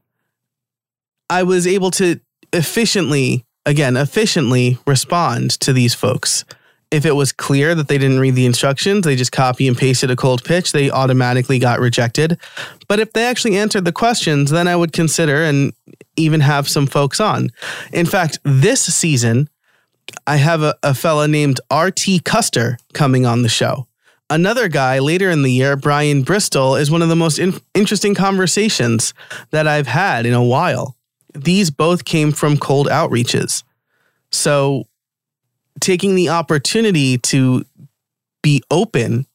I 1.31 1.41
was 1.41 1.65
able 1.65 1.89
to 1.91 2.19
efficiently 2.53 3.46
again, 3.67 3.97
efficiently 3.97 4.79
respond 4.88 5.51
to 5.59 5.74
these 5.74 5.93
folks. 5.93 6.45
If 6.89 7.05
it 7.05 7.17
was 7.17 7.33
clear 7.33 7.75
that 7.75 7.89
they 7.89 7.97
didn't 7.97 8.21
read 8.21 8.36
the 8.36 8.45
instructions, 8.45 9.03
they 9.03 9.17
just 9.17 9.33
copy 9.33 9.67
and 9.67 9.77
pasted 9.77 10.09
a 10.09 10.15
cold 10.15 10.45
pitch, 10.45 10.71
they 10.71 10.89
automatically 10.89 11.59
got 11.59 11.81
rejected. 11.81 12.39
But 12.88 13.01
if 13.01 13.12
they 13.12 13.25
actually 13.25 13.57
answered 13.57 13.83
the 13.83 13.91
questions, 13.91 14.51
then 14.51 14.69
I 14.69 14.77
would 14.77 14.93
consider 14.93 15.43
and 15.43 15.74
even 16.15 16.39
have 16.39 16.69
some 16.69 16.88
folks 16.88 17.19
on. 17.19 17.50
In 17.91 18.05
fact, 18.05 18.39
this 18.43 18.81
season, 18.81 19.50
I 20.25 20.38
have 20.38 20.62
a, 20.62 20.75
a 20.81 20.93
fella 20.93 21.27
named 21.27 21.59
RT 21.71 22.24
Custer 22.24 22.77
coming 22.93 23.25
on 23.25 23.41
the 23.41 23.50
show. 23.50 23.88
Another 24.29 24.69
guy 24.69 25.00
later 25.00 25.29
in 25.29 25.41
the 25.41 25.51
year, 25.51 25.75
Brian 25.75 26.21
Bristol, 26.21 26.77
is 26.77 26.89
one 26.89 27.01
of 27.01 27.09
the 27.09 27.15
most 27.17 27.38
in- 27.38 27.59
interesting 27.74 28.15
conversations 28.15 29.13
that 29.51 29.67
I've 29.67 29.88
had 29.88 30.25
in 30.25 30.33
a 30.33 30.43
while 30.43 30.96
these 31.34 31.69
both 31.69 32.05
came 32.05 32.31
from 32.31 32.57
cold 32.57 32.88
outreaches. 32.88 33.63
So 34.31 34.86
taking 35.79 36.15
the 36.15 36.29
opportunity 36.29 37.17
to 37.17 37.65
be 38.41 38.63
open 38.72 39.25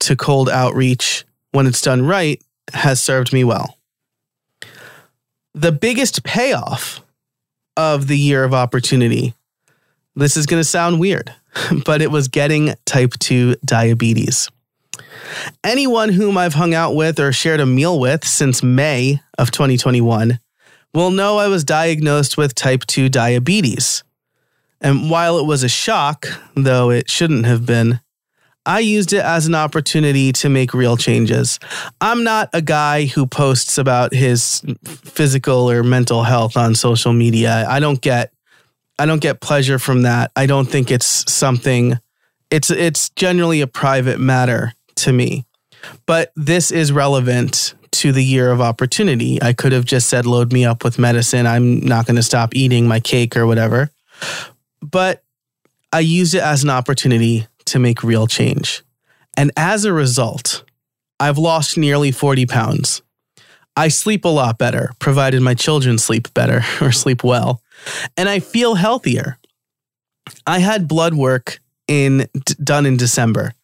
to 0.00 0.16
cold 0.16 0.48
outreach 0.48 1.24
when 1.52 1.66
it's 1.66 1.82
done 1.82 2.04
right 2.04 2.42
has 2.72 3.00
served 3.02 3.32
me 3.32 3.44
well. 3.44 3.76
The 5.54 5.72
biggest 5.72 6.22
payoff 6.24 7.00
of 7.76 8.06
the 8.06 8.18
year 8.18 8.44
of 8.44 8.54
opportunity, 8.54 9.34
this 10.14 10.36
is 10.36 10.46
going 10.46 10.60
to 10.60 10.68
sound 10.68 11.00
weird, 11.00 11.34
but 11.84 12.02
it 12.02 12.10
was 12.10 12.28
getting 12.28 12.74
type 12.84 13.14
2 13.18 13.56
diabetes. 13.64 14.50
Anyone 15.64 16.10
whom 16.10 16.38
I've 16.38 16.54
hung 16.54 16.74
out 16.74 16.94
with 16.94 17.18
or 17.18 17.32
shared 17.32 17.60
a 17.60 17.66
meal 17.66 17.98
with 17.98 18.26
since 18.26 18.62
May 18.62 19.20
of 19.36 19.50
2021 19.50 20.38
will 20.94 21.10
no, 21.10 21.38
I 21.38 21.48
was 21.48 21.64
diagnosed 21.64 22.36
with 22.36 22.54
type 22.54 22.84
2 22.86 23.08
diabetes. 23.08 24.04
And 24.80 25.10
while 25.10 25.38
it 25.38 25.46
was 25.46 25.62
a 25.62 25.68
shock, 25.68 26.26
though 26.54 26.90
it 26.90 27.10
shouldn't 27.10 27.46
have 27.46 27.66
been, 27.66 28.00
I 28.68 28.80
used 28.80 29.14
it 29.14 29.24
as 29.24 29.46
an 29.46 29.54
opportunity 29.54 30.30
to 30.34 30.50
make 30.50 30.74
real 30.74 30.98
changes. 30.98 31.58
I'm 32.02 32.22
not 32.22 32.50
a 32.52 32.60
guy 32.60 33.06
who 33.06 33.26
posts 33.26 33.78
about 33.78 34.12
his 34.12 34.62
physical 34.84 35.70
or 35.70 35.82
mental 35.82 36.22
health 36.22 36.54
on 36.56 36.74
social 36.74 37.14
media. 37.14 37.64
I 37.66 37.80
don't 37.80 38.00
get 38.00 38.30
I 38.98 39.06
don't 39.06 39.22
get 39.22 39.40
pleasure 39.40 39.78
from 39.78 40.02
that. 40.02 40.32
I 40.36 40.46
don't 40.46 40.66
think 40.66 40.90
it's 40.90 41.32
something 41.32 41.98
it's 42.50 42.70
it's 42.70 43.08
generally 43.10 43.62
a 43.62 43.66
private 43.66 44.20
matter 44.20 44.74
to 44.96 45.12
me. 45.14 45.46
But 46.04 46.32
this 46.36 46.70
is 46.70 46.92
relevant 46.92 47.74
to 47.98 48.12
the 48.12 48.24
year 48.24 48.52
of 48.52 48.60
opportunity. 48.60 49.42
I 49.42 49.52
could 49.52 49.72
have 49.72 49.84
just 49.84 50.08
said 50.08 50.24
load 50.24 50.52
me 50.52 50.64
up 50.64 50.84
with 50.84 51.00
medicine. 51.00 51.46
I'm 51.46 51.80
not 51.80 52.06
going 52.06 52.16
to 52.16 52.22
stop 52.22 52.54
eating 52.54 52.86
my 52.86 53.00
cake 53.00 53.36
or 53.36 53.44
whatever. 53.44 53.90
But 54.80 55.24
I 55.92 56.00
used 56.00 56.34
it 56.34 56.42
as 56.42 56.62
an 56.62 56.70
opportunity 56.70 57.48
to 57.66 57.80
make 57.80 58.04
real 58.04 58.28
change. 58.28 58.84
And 59.36 59.50
as 59.56 59.84
a 59.84 59.92
result, 59.92 60.64
I've 61.18 61.38
lost 61.38 61.76
nearly 61.76 62.12
40 62.12 62.46
pounds. 62.46 63.02
I 63.76 63.88
sleep 63.88 64.24
a 64.24 64.28
lot 64.28 64.58
better, 64.58 64.92
provided 65.00 65.42
my 65.42 65.54
children 65.54 65.98
sleep 65.98 66.32
better 66.34 66.62
or 66.80 66.92
sleep 66.92 67.24
well. 67.24 67.62
And 68.16 68.28
I 68.28 68.38
feel 68.38 68.76
healthier. 68.76 69.38
I 70.46 70.60
had 70.60 70.86
blood 70.86 71.14
work 71.14 71.58
in 71.88 72.28
done 72.62 72.86
in 72.86 72.96
December, 72.96 73.54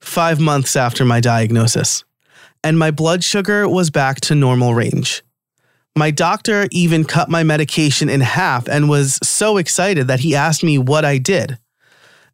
5 0.00 0.40
months 0.40 0.76
after 0.76 1.04
my 1.06 1.20
diagnosis, 1.20 2.04
and 2.62 2.78
my 2.78 2.90
blood 2.90 3.24
sugar 3.24 3.68
was 3.68 3.90
back 3.90 4.20
to 4.22 4.34
normal 4.34 4.74
range. 4.74 5.22
My 5.96 6.10
doctor 6.10 6.68
even 6.70 7.04
cut 7.04 7.28
my 7.28 7.42
medication 7.42 8.08
in 8.08 8.20
half 8.20 8.68
and 8.68 8.88
was 8.88 9.18
so 9.22 9.56
excited 9.56 10.06
that 10.06 10.20
he 10.20 10.34
asked 10.34 10.62
me 10.62 10.78
what 10.78 11.04
I 11.04 11.18
did. 11.18 11.58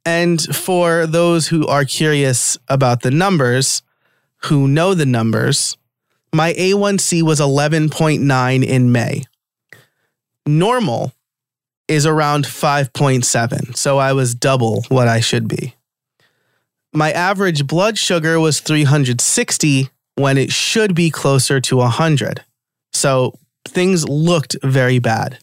And 0.04 0.40
for 0.54 1.06
those 1.06 1.48
who 1.48 1.66
are 1.66 1.84
curious 1.84 2.58
about 2.68 3.00
the 3.02 3.10
numbers, 3.10 3.82
who 4.44 4.68
know 4.68 4.92
the 4.92 5.06
numbers, 5.06 5.78
my 6.32 6.52
A1C 6.54 7.22
was 7.22 7.40
11.9 7.40 8.64
in 8.64 8.92
May. 8.92 9.24
Normal 10.46 11.12
is 11.88 12.04
around 12.04 12.44
5.7, 12.44 13.76
so 13.76 13.98
I 13.98 14.12
was 14.12 14.34
double 14.34 14.84
what 14.88 15.08
I 15.08 15.20
should 15.20 15.48
be. 15.48 15.74
My 16.92 17.12
average 17.12 17.66
blood 17.66 17.98
sugar 17.98 18.38
was 18.38 18.60
360 18.60 19.88
when 20.16 20.38
it 20.38 20.52
should 20.52 20.94
be 20.94 21.10
closer 21.10 21.60
to 21.60 21.76
100. 21.76 22.44
So 22.92 23.38
things 23.66 24.08
looked 24.08 24.56
very 24.62 24.98
bad. 24.98 25.38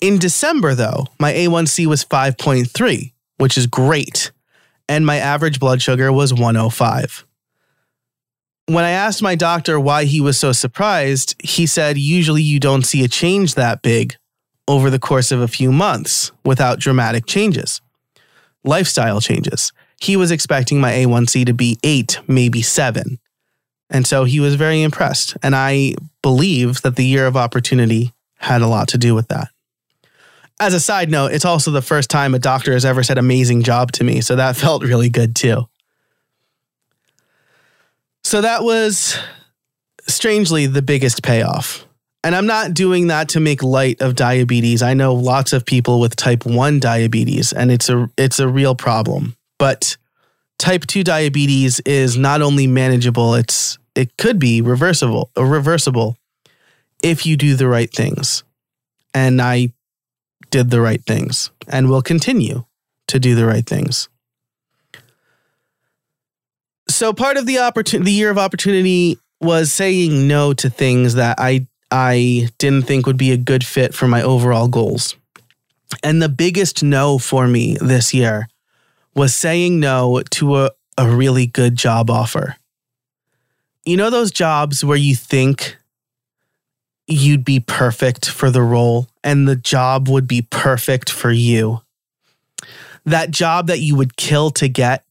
In 0.00 0.18
December, 0.18 0.74
though, 0.74 1.06
my 1.18 1.32
A1C 1.32 1.86
was 1.86 2.04
5.3, 2.04 3.12
which 3.38 3.56
is 3.56 3.66
great, 3.66 4.32
and 4.88 5.06
my 5.06 5.16
average 5.16 5.58
blood 5.58 5.80
sugar 5.80 6.12
was 6.12 6.34
105. 6.34 7.24
When 8.66 8.84
I 8.84 8.90
asked 8.90 9.22
my 9.22 9.34
doctor 9.34 9.78
why 9.78 10.04
he 10.04 10.20
was 10.20 10.38
so 10.38 10.52
surprised, 10.52 11.34
he 11.42 11.66
said, 11.66 11.98
Usually 11.98 12.42
you 12.42 12.58
don't 12.58 12.84
see 12.84 13.04
a 13.04 13.08
change 13.08 13.54
that 13.54 13.82
big 13.82 14.16
over 14.66 14.88
the 14.88 14.98
course 14.98 15.30
of 15.30 15.40
a 15.40 15.48
few 15.48 15.70
months 15.70 16.32
without 16.44 16.78
dramatic 16.80 17.26
changes, 17.26 17.82
lifestyle 18.64 19.20
changes. 19.20 19.72
He 20.00 20.16
was 20.16 20.30
expecting 20.30 20.80
my 20.80 20.92
A1C 20.92 21.46
to 21.46 21.54
be 21.54 21.78
eight, 21.82 22.18
maybe 22.26 22.62
seven. 22.62 23.18
And 23.90 24.06
so 24.06 24.24
he 24.24 24.40
was 24.40 24.54
very 24.54 24.82
impressed. 24.82 25.36
And 25.42 25.54
I 25.54 25.94
believe 26.22 26.82
that 26.82 26.96
the 26.96 27.04
year 27.04 27.26
of 27.26 27.36
opportunity 27.36 28.12
had 28.36 28.62
a 28.62 28.66
lot 28.66 28.88
to 28.88 28.98
do 28.98 29.14
with 29.14 29.28
that. 29.28 29.48
As 30.60 30.74
a 30.74 30.80
side 30.80 31.10
note, 31.10 31.32
it's 31.32 31.44
also 31.44 31.70
the 31.70 31.82
first 31.82 32.10
time 32.10 32.34
a 32.34 32.38
doctor 32.38 32.72
has 32.72 32.84
ever 32.84 33.02
said 33.02 33.18
amazing 33.18 33.62
job 33.62 33.92
to 33.92 34.04
me. 34.04 34.20
So 34.20 34.36
that 34.36 34.56
felt 34.56 34.82
really 34.82 35.10
good 35.10 35.34
too. 35.34 35.68
So 38.22 38.40
that 38.40 38.62
was 38.62 39.18
strangely 40.06 40.66
the 40.66 40.82
biggest 40.82 41.22
payoff. 41.22 41.86
And 42.22 42.34
I'm 42.34 42.46
not 42.46 42.72
doing 42.72 43.08
that 43.08 43.28
to 43.30 43.40
make 43.40 43.62
light 43.62 44.00
of 44.00 44.14
diabetes. 44.14 44.82
I 44.82 44.94
know 44.94 45.12
lots 45.12 45.52
of 45.52 45.66
people 45.66 46.00
with 46.00 46.16
type 46.16 46.46
1 46.46 46.80
diabetes 46.80 47.52
and 47.52 47.70
it's 47.70 47.90
a 47.90 48.10
it's 48.16 48.38
a 48.38 48.48
real 48.48 48.74
problem. 48.74 49.36
But 49.58 49.98
type 50.58 50.86
2 50.86 51.04
diabetes 51.04 51.80
is 51.80 52.16
not 52.16 52.40
only 52.40 52.66
manageable, 52.66 53.34
it's 53.34 53.78
it 53.94 54.16
could 54.16 54.38
be 54.38 54.60
reversible, 54.60 55.30
uh, 55.36 55.44
reversible 55.44 56.16
if 57.02 57.26
you 57.26 57.36
do 57.36 57.54
the 57.54 57.68
right 57.68 57.92
things. 57.92 58.44
And 59.12 59.40
I 59.40 59.72
did 60.50 60.70
the 60.70 60.80
right 60.80 61.02
things 61.04 61.50
and 61.68 61.88
will 61.88 62.02
continue 62.02 62.64
to 63.08 63.18
do 63.18 63.34
the 63.34 63.46
right 63.46 63.66
things. 63.66 64.08
So 66.88 67.12
part 67.12 67.36
of 67.36 67.46
the 67.46 67.58
opportunity, 67.58 68.10
the 68.10 68.16
year 68.16 68.30
of 68.30 68.38
opportunity 68.38 69.18
was 69.40 69.72
saying 69.72 70.26
no 70.26 70.52
to 70.54 70.70
things 70.70 71.14
that 71.14 71.38
I 71.38 71.66
I 71.90 72.48
didn't 72.58 72.86
think 72.86 73.06
would 73.06 73.16
be 73.16 73.30
a 73.30 73.36
good 73.36 73.64
fit 73.64 73.94
for 73.94 74.08
my 74.08 74.22
overall 74.22 74.68
goals. 74.68 75.16
And 76.02 76.20
the 76.20 76.28
biggest 76.28 76.82
no 76.82 77.18
for 77.18 77.46
me 77.46 77.76
this 77.80 78.12
year 78.12 78.48
was 79.14 79.34
saying 79.34 79.78
no 79.78 80.22
to 80.30 80.56
a, 80.56 80.70
a 80.98 81.08
really 81.08 81.46
good 81.46 81.76
job 81.76 82.10
offer. 82.10 82.56
You 83.84 83.96
know, 83.96 84.08
those 84.10 84.30
jobs 84.30 84.84
where 84.84 84.96
you 84.96 85.14
think 85.14 85.76
you'd 87.06 87.44
be 87.44 87.60
perfect 87.60 88.28
for 88.28 88.50
the 88.50 88.62
role 88.62 89.08
and 89.22 89.46
the 89.46 89.56
job 89.56 90.08
would 90.08 90.26
be 90.26 90.42
perfect 90.42 91.10
for 91.10 91.30
you. 91.30 91.82
That 93.04 93.30
job 93.30 93.66
that 93.66 93.80
you 93.80 93.96
would 93.96 94.16
kill 94.16 94.50
to 94.52 94.68
get, 94.68 95.04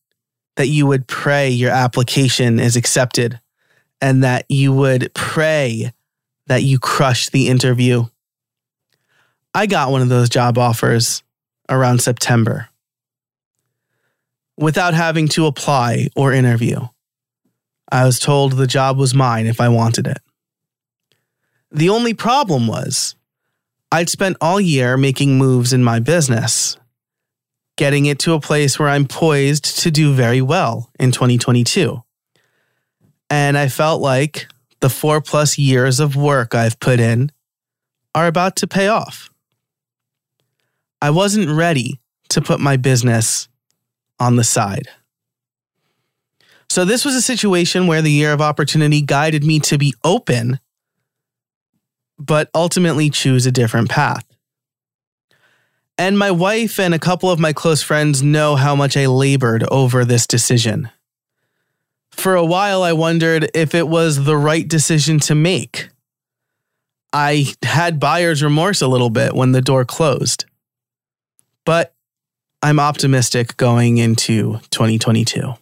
that 0.56 0.68
you 0.68 0.88
would 0.88 1.08
pray 1.08 1.50
your 1.50 1.72
application 1.72 2.60
is 2.60 2.76
accepted, 2.76 3.40
and 4.02 4.24
that 4.24 4.46
you 4.50 4.74
would 4.74 5.14
pray 5.14 5.94
that 6.48 6.64
you 6.64 6.80
crush 6.80 7.30
the 7.30 7.48
interview. 7.48 8.06
I 9.54 9.68
got 9.68 9.92
one 9.92 10.02
of 10.02 10.10
those 10.10 10.30
job 10.30 10.58
offers 10.58 11.22
around 11.70 12.02
September 12.02 12.70
without 14.58 14.96
having 14.96 15.28
to 15.30 15.46
apply 15.46 16.10
or 16.16 16.34
interview. 16.34 16.80
I 17.94 18.06
was 18.06 18.20
told 18.20 18.54
the 18.54 18.66
job 18.66 18.98
was 18.98 19.14
mine 19.14 19.46
if 19.46 19.62
I 19.62 19.70
wanted 19.70 20.08
it. 20.08 20.18
The 21.72 21.90
only 21.90 22.16
problem 22.16 22.66
was 22.66 23.16
I'd 23.92 24.10
spent 24.10 24.36
all 24.42 24.60
year 24.60 24.98
making 24.98 25.38
moves 25.38 25.74
in 25.74 25.84
my 25.84 26.00
business, 26.00 26.76
getting 27.78 28.08
it 28.08 28.18
to 28.20 28.34
a 28.34 28.40
place 28.40 28.80
where 28.80 28.90
I'm 28.90 29.06
poised 29.06 29.78
to 29.82 29.92
do 29.92 30.12
very 30.16 30.42
well 30.42 30.90
in 31.00 31.12
2022. 31.12 32.02
And 33.30 33.56
I 33.60 33.68
felt 33.68 34.02
like 34.02 34.48
the 34.80 34.90
four 34.90 35.22
plus 35.22 35.60
years 35.60 36.00
of 36.00 36.16
work 36.16 36.56
I've 36.56 36.80
put 36.80 37.00
in 37.00 37.32
are 38.16 38.26
about 38.26 38.56
to 38.58 38.68
pay 38.68 38.88
off. 38.88 39.30
I 41.00 41.12
wasn't 41.12 41.48
ready 41.48 42.00
to 42.30 42.42
put 42.42 42.60
my 42.60 42.76
business 42.76 43.48
on 44.20 44.36
the 44.36 44.44
side. 44.44 44.88
So, 46.74 46.86
this 46.86 47.06
was 47.06 47.14
a 47.14 47.22
situation 47.22 47.86
where 47.86 48.02
the 48.02 48.10
year 48.10 48.34
of 48.34 48.42
opportunity 48.42 49.04
guided 49.04 49.44
me 49.44 49.60
to 49.60 49.78
be 49.78 49.94
open, 50.04 50.60
but 52.18 52.50
ultimately 52.56 53.12
choose 53.12 53.46
a 53.46 53.52
different 53.52 53.92
path. 53.92 54.26
And 56.00 56.18
my 56.18 56.32
wife 56.32 56.80
and 56.80 56.96
a 56.96 56.98
couple 56.98 57.30
of 57.30 57.40
my 57.40 57.54
close 57.54 57.84
friends 57.84 58.24
know 58.24 58.56
how 58.56 58.76
much 58.76 58.98
I 58.98 59.06
labored 59.06 59.62
over 59.70 60.04
this 60.04 60.26
decision. 60.26 60.90
For 62.10 62.34
a 62.34 62.44
while, 62.44 62.82
I 62.82 62.94
wondered 62.94 63.52
if 63.54 63.76
it 63.76 63.88
was 63.88 64.24
the 64.24 64.36
right 64.36 64.68
decision 64.68 65.20
to 65.20 65.36
make. 65.36 65.90
I 67.14 67.54
had 67.62 68.00
buyer's 68.00 68.42
remorse 68.42 68.82
a 68.82 68.88
little 68.88 69.12
bit 69.12 69.36
when 69.36 69.52
the 69.52 69.62
door 69.62 69.86
closed. 69.86 70.46
But 71.66 71.94
I'm 72.64 72.80
optimistic 72.80 73.58
going 73.58 74.00
into 74.00 74.60
2022. 74.72 75.54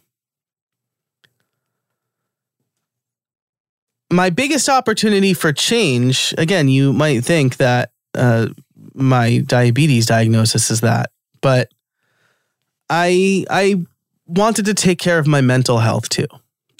My 4.12 4.30
biggest 4.30 4.68
opportunity 4.68 5.34
for 5.34 5.54
change, 5.54 6.34
again, 6.38 6.68
you 6.68 6.92
might 6.92 7.24
think 7.24 7.58
that 7.58 7.92
uh, 8.14 8.48
my 8.94 9.40
diabetes 9.40 10.06
diagnosis 10.06 10.70
is 10.70 10.82
that, 10.82 11.12
but 11.42 11.72
I 12.90 13.46
I 13.50 13.86
wanted 14.28 14.66
to 14.66 14.74
take 14.74 15.00
care 15.00 15.18
of 15.18 15.28
my 15.28 15.42
mental 15.42 15.80
health 15.80 16.10
too. 16.10 16.28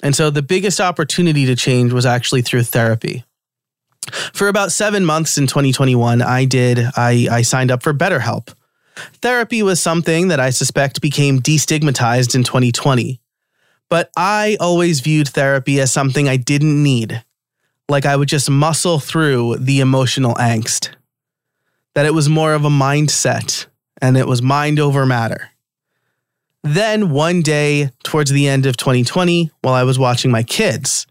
And 0.02 0.16
so 0.16 0.30
the 0.30 0.42
biggest 0.42 0.80
opportunity 0.80 1.46
to 1.46 1.56
change 1.56 1.92
was 1.92 2.04
actually 2.04 2.42
through 2.42 2.64
therapy. 2.64 3.24
For 4.34 4.48
about 4.48 4.72
seven 4.72 5.04
months 5.04 5.38
in 5.38 5.46
2021, 5.46 6.22
I 6.22 6.44
did, 6.44 6.80
I, 6.96 7.28
I 7.30 7.42
signed 7.42 7.70
up 7.70 7.82
for 7.82 7.94
BetterHelp. 7.94 8.52
Therapy 9.20 9.62
was 9.62 9.80
something 9.80 10.28
that 10.28 10.40
I 10.40 10.50
suspect 10.50 11.00
became 11.00 11.40
destigmatized 11.40 12.34
in 12.34 12.42
2020. 12.42 13.20
But 13.92 14.10
I 14.16 14.56
always 14.58 15.00
viewed 15.00 15.28
therapy 15.28 15.78
as 15.78 15.92
something 15.92 16.26
I 16.26 16.38
didn't 16.38 16.82
need, 16.82 17.22
like 17.90 18.06
I 18.06 18.16
would 18.16 18.26
just 18.26 18.48
muscle 18.48 18.98
through 18.98 19.56
the 19.58 19.80
emotional 19.80 20.34
angst. 20.36 20.94
That 21.92 22.06
it 22.06 22.14
was 22.14 22.26
more 22.26 22.54
of 22.54 22.64
a 22.64 22.70
mindset 22.70 23.66
and 24.00 24.16
it 24.16 24.26
was 24.26 24.40
mind 24.40 24.80
over 24.80 25.04
matter. 25.04 25.50
Then 26.62 27.10
one 27.10 27.42
day, 27.42 27.90
towards 28.02 28.30
the 28.30 28.48
end 28.48 28.64
of 28.64 28.78
2020, 28.78 29.50
while 29.60 29.74
I 29.74 29.82
was 29.82 29.98
watching 29.98 30.30
my 30.30 30.42
kids, 30.42 31.06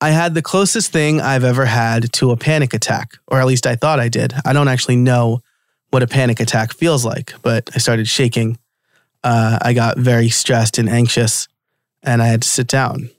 I 0.00 0.10
had 0.10 0.34
the 0.34 0.42
closest 0.42 0.90
thing 0.90 1.20
I've 1.20 1.44
ever 1.44 1.66
had 1.66 2.12
to 2.14 2.32
a 2.32 2.36
panic 2.36 2.74
attack, 2.74 3.18
or 3.28 3.38
at 3.38 3.46
least 3.46 3.68
I 3.68 3.76
thought 3.76 4.00
I 4.00 4.08
did. 4.08 4.34
I 4.44 4.52
don't 4.52 4.66
actually 4.66 4.96
know 4.96 5.42
what 5.90 6.02
a 6.02 6.08
panic 6.08 6.40
attack 6.40 6.74
feels 6.74 7.04
like, 7.04 7.34
but 7.42 7.70
I 7.72 7.78
started 7.78 8.08
shaking. 8.08 8.58
Uh, 9.22 9.60
I 9.62 9.74
got 9.74 9.96
very 9.96 10.28
stressed 10.28 10.76
and 10.76 10.88
anxious, 10.88 11.46
and 12.02 12.22
I 12.22 12.26
had 12.26 12.42
to 12.42 12.48
sit 12.48 12.66
down. 12.66 13.10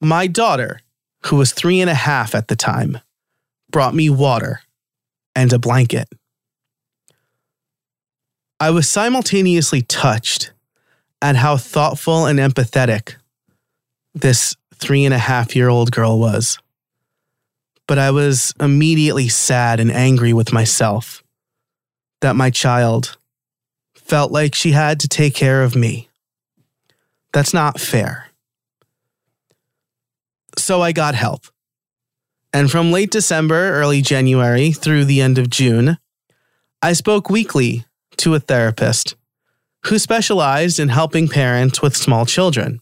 My 0.00 0.26
daughter, 0.26 0.80
who 1.26 1.36
was 1.36 1.52
three 1.52 1.80
and 1.80 1.90
a 1.90 1.94
half 1.94 2.34
at 2.34 2.48
the 2.48 2.56
time, 2.56 2.98
brought 3.70 3.94
me 3.94 4.10
water 4.10 4.60
and 5.34 5.52
a 5.52 5.58
blanket. 5.58 6.08
I 8.60 8.70
was 8.70 8.88
simultaneously 8.88 9.82
touched 9.82 10.52
at 11.20 11.36
how 11.36 11.56
thoughtful 11.56 12.26
and 12.26 12.38
empathetic 12.38 13.14
this 14.14 14.54
three 14.74 15.04
and 15.04 15.14
a 15.14 15.18
half 15.18 15.56
year 15.56 15.68
old 15.68 15.90
girl 15.90 16.18
was. 16.18 16.58
But 17.86 17.98
I 17.98 18.10
was 18.10 18.54
immediately 18.60 19.28
sad 19.28 19.80
and 19.80 19.90
angry 19.90 20.32
with 20.32 20.52
myself 20.52 21.22
that 22.20 22.36
my 22.36 22.50
child 22.50 23.16
felt 23.94 24.32
like 24.32 24.54
she 24.54 24.72
had 24.72 25.00
to 25.00 25.08
take 25.08 25.34
care 25.34 25.62
of 25.62 25.74
me. 25.74 26.08
That's 27.34 27.52
not 27.52 27.80
fair. 27.80 28.30
So 30.56 30.80
I 30.80 30.92
got 30.92 31.16
help. 31.16 31.46
And 32.52 32.70
from 32.70 32.92
late 32.92 33.10
December, 33.10 33.72
early 33.72 34.00
January 34.00 34.70
through 34.70 35.04
the 35.04 35.20
end 35.20 35.36
of 35.36 35.50
June, 35.50 35.98
I 36.80 36.92
spoke 36.92 37.28
weekly 37.28 37.84
to 38.18 38.34
a 38.34 38.40
therapist 38.40 39.16
who 39.86 39.98
specialized 39.98 40.78
in 40.78 40.90
helping 40.90 41.26
parents 41.26 41.82
with 41.82 41.96
small 41.96 42.24
children. 42.24 42.80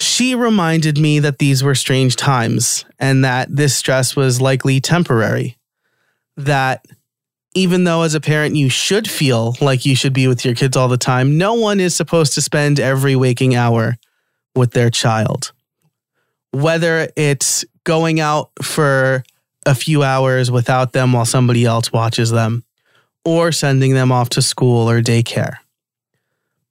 She 0.00 0.34
reminded 0.34 0.98
me 0.98 1.20
that 1.20 1.38
these 1.38 1.62
were 1.62 1.76
strange 1.76 2.16
times 2.16 2.84
and 2.98 3.24
that 3.24 3.54
this 3.54 3.76
stress 3.76 4.16
was 4.16 4.40
likely 4.40 4.80
temporary. 4.80 5.56
That 6.36 6.84
even 7.56 7.84
though 7.84 8.02
as 8.02 8.14
a 8.14 8.20
parent 8.20 8.54
you 8.54 8.68
should 8.68 9.08
feel 9.08 9.56
like 9.62 9.86
you 9.86 9.96
should 9.96 10.12
be 10.12 10.28
with 10.28 10.44
your 10.44 10.54
kids 10.54 10.76
all 10.76 10.88
the 10.88 10.98
time, 10.98 11.38
no 11.38 11.54
one 11.54 11.80
is 11.80 11.96
supposed 11.96 12.34
to 12.34 12.42
spend 12.42 12.78
every 12.78 13.16
waking 13.16 13.54
hour 13.54 13.96
with 14.54 14.72
their 14.72 14.90
child. 14.90 15.52
Whether 16.52 17.08
it's 17.16 17.64
going 17.84 18.20
out 18.20 18.50
for 18.62 19.24
a 19.64 19.74
few 19.74 20.02
hours 20.02 20.50
without 20.50 20.92
them 20.92 21.14
while 21.14 21.24
somebody 21.24 21.64
else 21.64 21.90
watches 21.90 22.30
them, 22.30 22.62
or 23.24 23.52
sending 23.52 23.94
them 23.94 24.12
off 24.12 24.28
to 24.30 24.42
school 24.42 24.88
or 24.88 25.00
daycare. 25.00 25.56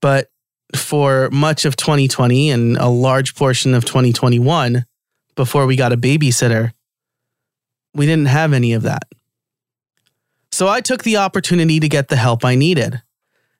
But 0.02 0.30
for 0.76 1.30
much 1.32 1.66
of 1.66 1.76
2020 1.76 2.52
and 2.52 2.78
a 2.78 2.88
large 2.88 3.36
portion 3.36 3.74
of 3.74 3.86
2021, 3.86 4.86
before 5.36 5.66
we 5.66 5.76
got 5.76 5.94
a 5.94 5.98
babysitter, 5.98 6.74
we 7.96 8.06
didn't 8.06 8.28
have 8.28 8.54
any 8.54 8.74
of 8.74 8.84
that. 8.84 9.04
So 10.56 10.70
I 10.70 10.80
took 10.80 11.04
the 11.04 11.18
opportunity 11.18 11.82
to 11.82 11.90
get 11.90 12.08
the 12.08 12.16
help 12.16 12.46
I 12.46 12.56
needed. 12.56 13.02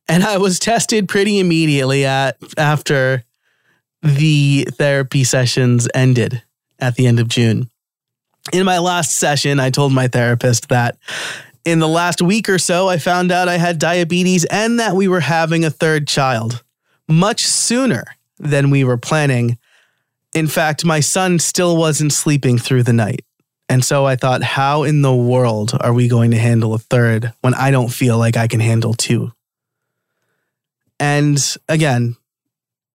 And 0.08 0.24
I 0.24 0.38
was 0.38 0.60
tested 0.60 1.10
pretty 1.10 1.40
immediately 1.40 2.06
at 2.06 2.38
after 2.58 3.26
the 4.02 4.66
therapy 4.72 5.26
sessions 5.26 5.90
ended 5.94 6.42
at 6.80 6.96
the 6.96 7.06
end 7.06 7.20
of 7.20 7.28
June. 7.28 7.70
In 8.54 8.64
my 8.64 8.78
last 8.78 9.18
session, 9.18 9.60
I 9.60 9.72
told 9.72 9.92
my 9.92 10.08
therapist 10.08 10.70
that 10.70 10.98
in 11.66 11.80
the 11.80 11.88
last 11.90 12.22
week 12.22 12.48
or 12.48 12.58
so, 12.58 12.88
I 12.88 12.98
found 12.98 13.30
out 13.30 13.50
I 13.50 13.58
had 13.58 13.78
diabetes 13.78 14.46
and 14.46 14.80
that 14.80 14.96
we 14.96 15.10
were 15.10 15.20
having 15.20 15.66
a 15.66 15.70
third 15.70 16.08
child 16.08 16.64
much 17.10 17.46
sooner 17.46 18.06
than 18.40 18.70
we 18.70 18.86
were 18.86 18.96
planning. 18.96 19.58
In 20.34 20.48
fact, 20.48 20.86
my 20.86 21.02
son 21.02 21.40
still 21.40 21.76
wasn't 21.76 22.14
sleeping 22.14 22.58
through 22.58 22.84
the 22.84 22.94
night. 22.94 23.26
And 23.68 23.84
so 23.84 24.06
I 24.06 24.16
thought, 24.16 24.44
how 24.44 24.84
in 24.84 25.02
the 25.02 25.16
world 25.16 25.72
are 25.80 25.94
we 25.94 26.08
going 26.08 26.32
to 26.32 26.38
handle 26.38 26.74
a 26.74 26.80
third 26.80 27.34
when 27.42 27.54
I 27.56 27.72
don't 27.72 27.92
feel 27.92 28.18
like 28.18 28.38
I 28.38 28.48
can 28.48 28.60
handle 28.60 28.94
two? 28.94 29.32
And 31.00 31.38
again, 31.68 32.16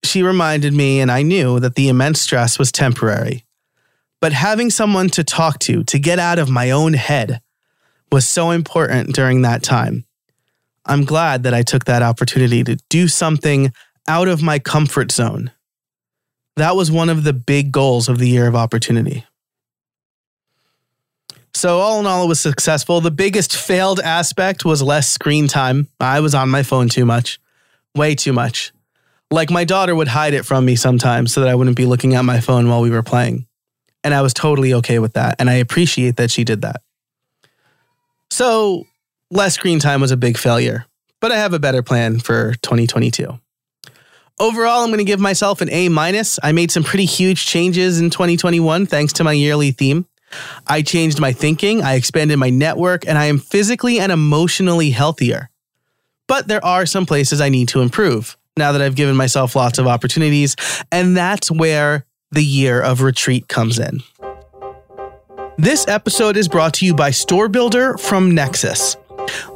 she 0.05 0.23
reminded 0.23 0.73
me, 0.75 1.01
and 1.01 1.11
I 1.11 1.23
knew 1.23 1.61
that 1.61 1.75
the 1.75 1.89
immense 1.89 2.21
stress 2.21 2.59
was 2.59 2.73
temporary. 2.73 3.45
But 4.21 4.33
having 4.33 4.71
someone 4.71 5.09
to 5.11 5.25
talk 5.25 5.59
to, 5.61 5.85
to 5.85 5.99
get 5.99 6.19
out 6.19 6.39
of 6.39 6.51
my 6.51 6.71
own 6.71 6.95
head, 6.95 7.41
was 8.11 8.27
so 8.27 8.51
important 8.51 9.15
during 9.15 9.43
that 9.43 9.63
time. 9.63 10.05
I'm 10.85 11.05
glad 11.05 11.43
that 11.43 11.55
I 11.55 11.63
took 11.63 11.85
that 11.87 12.03
opportunity 12.03 12.63
to 12.65 12.77
do 12.89 13.09
something 13.09 13.73
out 14.07 14.29
of 14.29 14.43
my 14.43 14.59
comfort 14.59 15.11
zone. 15.11 15.51
That 16.57 16.77
was 16.77 16.91
one 16.91 17.11
of 17.11 17.25
the 17.25 17.33
big 17.33 17.73
goals 17.73 18.09
of 18.09 18.19
the 18.19 18.29
year 18.29 18.47
of 18.47 18.55
opportunity. 18.55 19.25
So, 21.57 21.79
all 21.79 22.01
in 22.01 22.07
all, 22.07 22.25
it 22.25 22.29
was 22.29 22.39
successful. 22.39 23.01
The 23.01 23.11
biggest 23.11 23.57
failed 23.57 23.99
aspect 23.99 24.67
was 24.67 24.83
less 24.83 25.09
screen 25.09 25.49
time. 25.49 25.89
I 25.99 26.21
was 26.21 26.35
on 26.35 26.51
my 26.51 26.63
phone 26.63 26.91
too 26.91 27.07
much, 27.07 27.41
way 27.95 28.15
too 28.15 28.35
much. 28.35 28.75
Like 29.31 29.51
my 29.51 29.65
daughter 29.65 29.95
would 29.95 30.09
hide 30.09 30.35
it 30.35 30.45
from 30.45 30.67
me 30.67 30.77
sometimes 30.77 31.33
so 31.33 31.41
that 31.41 31.49
I 31.49 31.55
wouldn't 31.55 31.79
be 31.79 31.87
looking 31.87 32.15
at 32.15 32.27
my 32.27 32.41
phone 32.41 32.69
while 32.69 32.83
we 32.83 32.91
were 32.91 33.03
playing. 33.03 33.47
And 34.05 34.13
I 34.13 34.21
was 34.21 34.35
totally 34.35 34.75
okay 34.75 34.99
with 34.99 35.15
that. 35.15 35.37
And 35.39 35.49
I 35.49 35.55
appreciate 35.55 36.17
that 36.17 36.31
she 36.31 36.45
did 36.45 36.61
that. 36.61 36.83
So, 38.31 38.85
less 39.31 39.55
screen 39.55 39.79
time 39.79 40.03
was 40.03 40.11
a 40.11 40.17
big 40.19 40.37
failure, 40.37 40.85
but 41.23 41.33
I 41.33 41.37
have 41.37 41.55
a 41.55 41.59
better 41.59 41.83
plan 41.83 42.19
for 42.19 42.53
2022. 42.65 43.41
Overall, 44.39 44.83
I'm 44.83 44.91
going 44.91 44.99
to 44.99 45.05
give 45.05 45.21
myself 45.21 45.63
an 45.63 45.71
A 45.71 45.89
minus. 45.89 46.39
I 46.43 46.53
made 46.53 46.71
some 46.71 46.85
pretty 46.85 47.07
huge 47.07 47.47
changes 47.47 47.99
in 47.99 48.11
2021 48.11 48.85
thanks 48.85 49.15
to 49.15 49.25
my 49.25 49.33
yearly 49.33 49.71
theme. 49.71 50.07
I 50.67 50.83
changed 50.83 51.21
my 51.21 51.33
thinking, 51.33 51.83
I 51.83 51.95
expanded 51.95 52.39
my 52.39 52.51
network, 52.51 53.07
and 53.07 53.17
I 53.17 53.27
am 53.27 53.39
physically 53.39 53.99
and 54.01 54.11
emotionally 54.11 54.91
healthier. 54.91 55.51
But 56.27 56.49
there 56.49 56.65
are 56.65 56.87
some 56.87 57.07
places 57.07 57.41
I 57.41 57.49
need 57.49 57.69
to 57.69 57.81
improve 57.81 58.37
now 58.57 58.73
that 58.73 58.83
I've 58.83 58.97
given 58.97 59.17
myself 59.17 59.55
lots 59.55 59.79
of 59.79 59.87
opportunities, 59.87 60.57
and 60.91 61.17
that's 61.17 61.51
where 61.51 62.05
the 62.31 62.45
year 62.45 62.81
of 62.81 63.03
retreat 63.03 63.49
comes 63.49 63.79
in. 63.79 64.01
This 65.59 65.87
episode 65.89 66.37
is 66.37 66.49
brought 66.49 66.75
to 66.75 66.87
you 66.87 66.95
by 66.95 67.11
Store 67.11 67.49
Builder 67.49 67.97
from 67.97 68.33
Nexcess. 68.33 68.97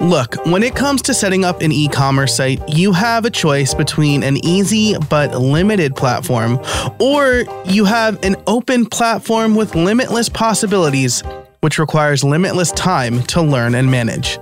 Look, 0.01 0.35
when 0.47 0.63
it 0.63 0.75
comes 0.75 1.03
to 1.03 1.15
setting 1.15 1.45
up 1.45 1.61
an 1.61 1.73
e 1.73 1.89
commerce 1.89 2.37
site, 2.37 2.61
you 2.69 2.93
have 2.93 3.25
a 3.25 3.31
choice 3.31 3.75
between 3.75 4.23
an 4.23 4.45
easy 4.45 4.95
but 5.09 5.35
limited 5.35 5.97
platform, 5.97 6.59
or 6.99 7.45
you 7.65 7.85
have 7.85 8.23
an 8.25 8.37
open 8.47 8.87
platform 8.87 9.55
with 9.55 9.75
limitless 9.75 10.29
possibilities, 10.29 11.23
which 11.61 11.79
requires 11.79 12.25
limitless 12.25 12.73
time 12.73 13.23
to 13.25 13.43
learn 13.43 13.75
and 13.75 13.91
manage. 13.91 14.39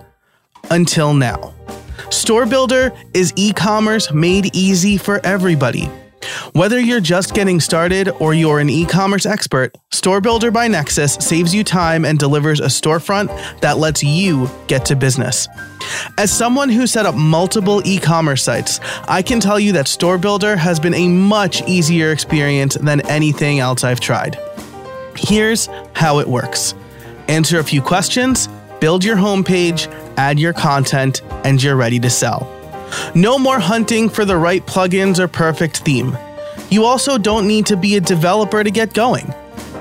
Until 0.70 1.14
now. 1.14 1.54
Store 2.10 2.46
Builder 2.46 2.92
is 3.14 3.32
e 3.36 3.52
commerce 3.52 4.12
made 4.12 4.54
easy 4.54 4.96
for 4.96 5.20
everybody. 5.24 5.90
Whether 6.52 6.80
you're 6.80 7.00
just 7.00 7.34
getting 7.34 7.60
started 7.60 8.08
or 8.20 8.34
you're 8.34 8.58
an 8.58 8.70
e 8.70 8.84
commerce 8.84 9.26
expert, 9.26 9.76
Store 9.92 10.20
Builder 10.20 10.50
by 10.50 10.68
Nexcess 10.68 11.22
saves 11.22 11.54
you 11.54 11.64
time 11.64 12.04
and 12.04 12.18
delivers 12.18 12.60
a 12.60 12.64
storefront 12.64 13.60
that 13.60 13.78
lets 13.78 14.02
you 14.02 14.48
get 14.66 14.84
to 14.86 14.96
business. 14.96 15.48
As 16.16 16.30
someone 16.30 16.68
who 16.68 16.86
set 16.86 17.06
up 17.06 17.14
multiple 17.14 17.80
e 17.86 17.98
commerce 17.98 18.42
sites, 18.42 18.80
I 19.06 19.22
can 19.22 19.40
tell 19.40 19.60
you 19.60 19.72
that 19.72 19.88
Store 19.88 20.18
Builder 20.18 20.56
has 20.56 20.80
been 20.80 20.94
a 20.94 21.08
much 21.08 21.62
easier 21.68 22.12
experience 22.12 22.74
than 22.74 23.00
anything 23.08 23.60
else 23.60 23.84
I've 23.84 24.00
tried. 24.00 24.38
Here's 25.16 25.66
how 25.94 26.18
it 26.18 26.28
works 26.28 26.74
answer 27.28 27.58
a 27.58 27.64
few 27.64 27.82
questions, 27.82 28.48
build 28.80 29.04
your 29.04 29.16
homepage, 29.16 29.86
add 30.16 30.38
your 30.38 30.52
content, 30.52 31.22
and 31.44 31.62
you're 31.62 31.76
ready 31.76 32.00
to 32.00 32.10
sell. 32.10 32.57
No 33.14 33.38
more 33.38 33.58
hunting 33.58 34.08
for 34.08 34.24
the 34.24 34.36
right 34.36 34.64
plugins 34.66 35.18
or 35.18 35.28
perfect 35.28 35.78
theme. 35.78 36.16
You 36.70 36.84
also 36.84 37.18
don't 37.18 37.46
need 37.46 37.66
to 37.66 37.76
be 37.76 37.96
a 37.96 38.00
developer 38.00 38.62
to 38.62 38.70
get 38.70 38.94
going. 38.94 39.26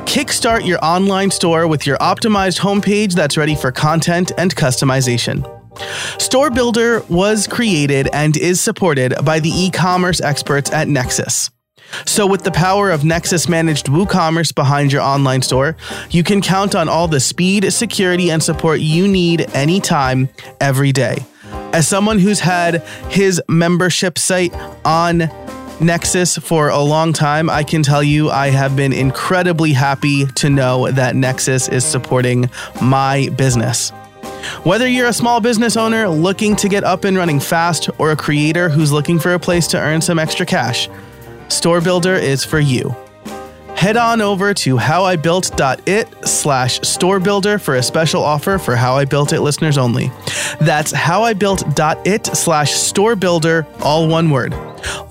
Kickstart 0.05 0.65
your 0.65 0.79
online 0.83 1.31
store 1.31 1.67
with 1.67 1.85
your 1.85 1.97
optimized 1.97 2.59
homepage 2.59 3.13
that's 3.13 3.37
ready 3.37 3.55
for 3.55 3.71
content 3.71 4.31
and 4.37 4.55
customization. 4.55 5.45
Store 6.19 6.49
Builder 6.49 7.03
was 7.09 7.45
created 7.45 8.09
and 8.13 8.35
is 8.37 8.61
supported 8.61 9.13
by 9.23 9.39
the 9.39 9.49
e 9.49 9.69
commerce 9.69 10.21
experts 10.21 10.71
at 10.71 10.87
Nexcess. 10.87 11.51
So, 12.05 12.25
with 12.25 12.43
the 12.43 12.51
power 12.51 12.89
of 12.89 13.01
Nexcess 13.01 13.47
managed 13.47 13.87
WooCommerce 13.87 14.53
behind 14.53 14.91
your 14.91 15.01
online 15.01 15.41
store, 15.41 15.77
you 16.09 16.23
can 16.23 16.41
count 16.41 16.75
on 16.75 16.89
all 16.89 17.07
the 17.07 17.19
speed, 17.19 17.71
security, 17.71 18.29
and 18.29 18.43
support 18.43 18.79
you 18.79 19.07
need 19.07 19.49
anytime, 19.53 20.29
every 20.59 20.91
day. 20.91 21.25
As 21.73 21.87
someone 21.87 22.17
who's 22.17 22.39
had 22.39 22.81
his 23.09 23.41
membership 23.47 24.17
site 24.17 24.53
on 24.85 25.29
Nexcess 25.79 26.41
for 26.41 26.69
a 26.69 26.79
long 26.79 27.13
time, 27.13 27.49
I 27.49 27.63
can 27.63 27.83
tell 27.83 28.01
you 28.01 28.31
I 28.31 28.49
have 28.49 28.75
been 28.75 28.93
incredibly 28.93 29.73
happy 29.73 30.25
to 30.25 30.49
know 30.49 30.89
that 30.89 31.13
Nexcess 31.13 31.71
is 31.71 31.85
supporting 31.85 32.49
my 32.81 33.29
business. 33.37 33.91
Whether 34.63 34.87
you're 34.87 35.07
a 35.07 35.13
small 35.13 35.39
business 35.39 35.77
owner 35.77 36.07
looking 36.07 36.55
to 36.57 36.69
get 36.69 36.83
up 36.83 37.03
and 37.03 37.17
running 37.17 37.39
fast 37.39 37.89
or 37.99 38.11
a 38.11 38.15
creator 38.15 38.69
who's 38.69 38.91
looking 38.91 39.19
for 39.19 39.33
a 39.33 39.39
place 39.39 39.67
to 39.67 39.77
earn 39.77 40.01
some 40.01 40.17
extra 40.17 40.45
cash, 40.45 40.89
Store 41.49 41.81
Builder 41.81 42.15
is 42.15 42.43
for 42.43 42.59
you. 42.59 42.95
Head 43.77 43.95
on 43.95 44.21
over 44.21 44.55
to 44.55 44.75
howibuilt.it 44.75 46.27
slash 46.27 46.81
store 46.81 47.19
builder 47.19 47.59
for 47.59 47.75
a 47.75 47.83
special 47.83 48.23
offer 48.23 48.57
for 48.57 48.75
How 48.75 48.95
I 48.95 49.05
Built 49.05 49.33
It 49.33 49.41
listeners 49.41 49.77
only. 49.77 50.07
That's 50.59 50.91
howibuilt.it 50.91 52.25
slash 52.25 52.71
store 52.71 53.15
builder, 53.15 53.67
all 53.81 54.07
one 54.07 54.31
word. 54.31 54.55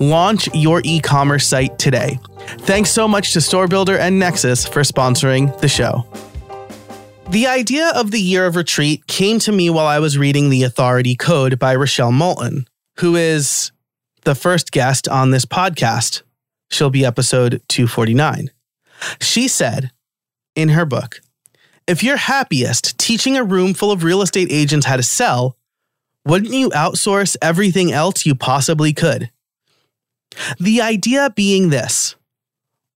Launch 0.01 0.53
your 0.53 0.81
e 0.83 0.99
commerce 0.99 1.47
site 1.47 1.79
today. 1.79 2.19
Thanks 2.39 2.91
so 2.91 3.07
much 3.07 3.31
to 3.33 3.41
Store 3.41 3.69
Builder 3.69 3.97
and 3.97 4.21
Nexcess 4.21 4.67
for 4.69 4.81
sponsoring 4.81 5.57
the 5.61 5.69
show. 5.69 6.05
The 7.29 7.47
idea 7.47 7.93
of 7.95 8.11
the 8.11 8.19
year 8.19 8.45
of 8.45 8.57
retreat 8.57 9.07
came 9.07 9.39
to 9.39 9.53
me 9.53 9.69
while 9.69 9.87
I 9.87 9.99
was 9.99 10.17
reading 10.17 10.49
The 10.49 10.63
Authority 10.63 11.15
Code 11.15 11.57
by 11.57 11.73
Rochelle 11.73 12.11
Moulton, 12.11 12.67
who 12.99 13.15
is 13.15 13.71
the 14.25 14.35
first 14.35 14.73
guest 14.73 15.07
on 15.07 15.31
this 15.31 15.45
podcast. 15.45 16.23
She'll 16.69 16.89
be 16.89 17.05
episode 17.05 17.61
249. 17.69 18.51
She 19.19 19.47
said 19.47 19.91
in 20.55 20.69
her 20.69 20.85
book 20.85 21.21
if 21.87 22.03
you're 22.03 22.17
happiest 22.17 22.97
teaching 22.97 23.37
a 23.37 23.43
room 23.43 23.73
full 23.73 23.91
of 23.91 24.03
real 24.03 24.21
estate 24.21 24.49
agents 24.51 24.85
how 24.85 24.97
to 24.97 25.03
sell, 25.03 25.55
wouldn't 26.25 26.53
you 26.53 26.69
outsource 26.71 27.37
everything 27.41 27.93
else 27.93 28.25
you 28.25 28.35
possibly 28.35 28.91
could? 28.91 29.31
The 30.59 30.81
idea 30.81 31.29
being 31.35 31.69
this 31.69 32.15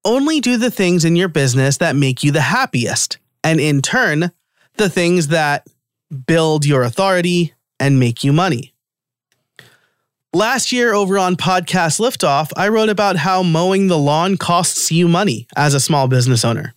only 0.04 0.42
do 0.42 0.58
the 0.58 0.72
things 0.72 1.06
in 1.06 1.16
your 1.16 1.30
business 1.30 1.78
that 1.78 1.96
make 1.96 2.24
you 2.24 2.32
the 2.32 2.42
happiest, 2.42 3.20
and 3.44 3.60
in 3.60 3.82
turn, 3.82 4.32
the 4.76 4.90
things 4.90 5.28
that 5.28 5.68
build 6.28 6.66
your 6.66 6.84
authority 6.84 7.54
and 7.80 8.00
make 8.00 8.24
you 8.24 8.34
money. 8.34 8.71
Last 10.34 10.72
year, 10.72 10.94
over 10.94 11.20
on 11.20 11.36
Podcast 11.36 12.00
Liftoff, 12.00 12.54
I 12.56 12.70
wrote 12.70 12.88
about 12.88 13.18
how 13.18 13.44
mowing 13.44 13.88
the 13.88 13.98
lawn 13.98 14.38
costs 14.38 14.90
you 14.90 15.10
money 15.10 15.46
as 15.58 15.74
a 15.74 15.80
small 15.82 16.08
business 16.08 16.46
owner, 16.46 16.74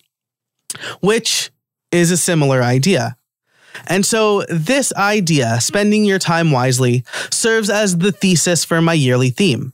which 0.99 1.51
is 1.89 2.11
a 2.11 2.17
similar 2.17 2.61
idea. 2.61 3.15
And 3.87 4.05
so, 4.05 4.43
this 4.49 4.91
idea, 4.95 5.61
spending 5.61 6.03
your 6.03 6.19
time 6.19 6.51
wisely, 6.51 7.05
serves 7.31 7.69
as 7.69 7.99
the 7.99 8.11
thesis 8.11 8.65
for 8.65 8.81
my 8.81 8.91
yearly 8.91 9.29
theme. 9.29 9.71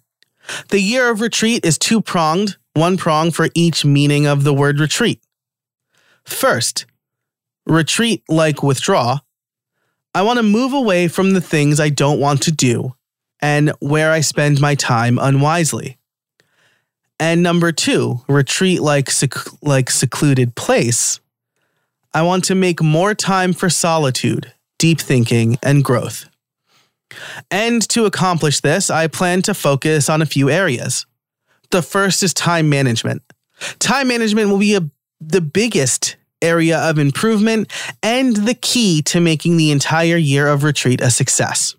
The 0.69 0.79
year 0.79 1.09
of 1.09 1.19
retreat 1.19 1.65
is 1.65 1.79
two 1.79 2.03
pronged, 2.03 2.57
one 2.75 2.97
prong 2.97 3.31
for 3.31 3.49
each 3.55 3.83
meaning 3.83 4.27
of 4.27 4.43
the 4.43 4.53
word 4.53 4.79
retreat. 4.79 5.23
First, 6.23 6.85
retreat 7.65 8.21
like 8.29 8.61
withdraw. 8.61 9.21
I 10.13 10.21
want 10.21 10.37
to 10.37 10.43
move 10.43 10.71
away 10.71 11.07
from 11.07 11.31
the 11.31 11.41
things 11.41 11.79
I 11.79 11.89
don't 11.89 12.19
want 12.19 12.43
to 12.43 12.51
do 12.51 12.93
and 13.41 13.71
where 13.79 14.11
I 14.11 14.21
spend 14.21 14.61
my 14.61 14.75
time 14.75 15.17
unwisely. 15.19 15.97
And 17.19 17.43
number 17.43 17.71
two, 17.71 18.21
retreat 18.27 18.81
like, 18.81 19.11
sec- 19.11 19.61
like 19.61 19.89
secluded 19.89 20.55
place. 20.55 21.19
I 22.13 22.23
want 22.23 22.45
to 22.45 22.55
make 22.55 22.81
more 22.81 23.13
time 23.13 23.53
for 23.53 23.69
solitude, 23.69 24.53
deep 24.79 24.99
thinking, 24.99 25.57
and 25.63 25.83
growth. 25.83 26.27
And 27.49 27.87
to 27.89 28.05
accomplish 28.05 28.61
this, 28.61 28.89
I 28.89 29.07
plan 29.07 29.41
to 29.43 29.53
focus 29.53 30.09
on 30.09 30.21
a 30.21 30.25
few 30.25 30.49
areas. 30.49 31.05
The 31.69 31.81
first 31.81 32.23
is 32.23 32.33
time 32.33 32.69
management. 32.69 33.21
Time 33.79 34.07
management 34.07 34.49
will 34.49 34.57
be 34.57 34.75
a, 34.75 34.89
the 35.19 35.41
biggest 35.41 36.15
area 36.41 36.79
of 36.79 36.97
improvement 36.97 37.71
and 38.01 38.35
the 38.35 38.55
key 38.55 39.01
to 39.03 39.21
making 39.21 39.57
the 39.57 39.71
entire 39.71 40.17
year 40.17 40.47
of 40.47 40.63
retreat 40.63 41.01
a 41.01 41.11
success. 41.11 41.75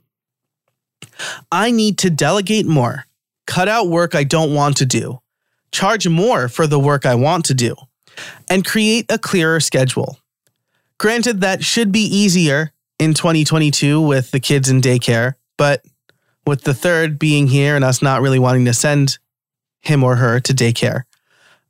I 1.50 1.70
need 1.70 1.98
to 1.98 2.10
delegate 2.10 2.66
more, 2.66 3.06
cut 3.46 3.68
out 3.68 3.88
work 3.88 4.14
I 4.14 4.24
don't 4.24 4.54
want 4.54 4.76
to 4.78 4.86
do, 4.86 5.20
charge 5.70 6.08
more 6.08 6.48
for 6.48 6.66
the 6.66 6.78
work 6.78 7.06
I 7.06 7.14
want 7.14 7.44
to 7.46 7.54
do, 7.54 7.74
and 8.48 8.64
create 8.64 9.06
a 9.10 9.18
clearer 9.18 9.60
schedule. 9.60 10.18
Granted, 10.98 11.40
that 11.40 11.64
should 11.64 11.90
be 11.90 12.04
easier 12.04 12.72
in 12.98 13.14
2022 13.14 14.00
with 14.00 14.30
the 14.30 14.40
kids 14.40 14.68
in 14.68 14.80
daycare, 14.80 15.34
but 15.56 15.84
with 16.46 16.62
the 16.62 16.74
third 16.74 17.18
being 17.18 17.48
here 17.48 17.76
and 17.76 17.84
us 17.84 18.02
not 18.02 18.20
really 18.20 18.38
wanting 18.38 18.64
to 18.66 18.74
send 18.74 19.18
him 19.80 20.04
or 20.04 20.16
her 20.16 20.40
to 20.40 20.52
daycare 20.52 21.02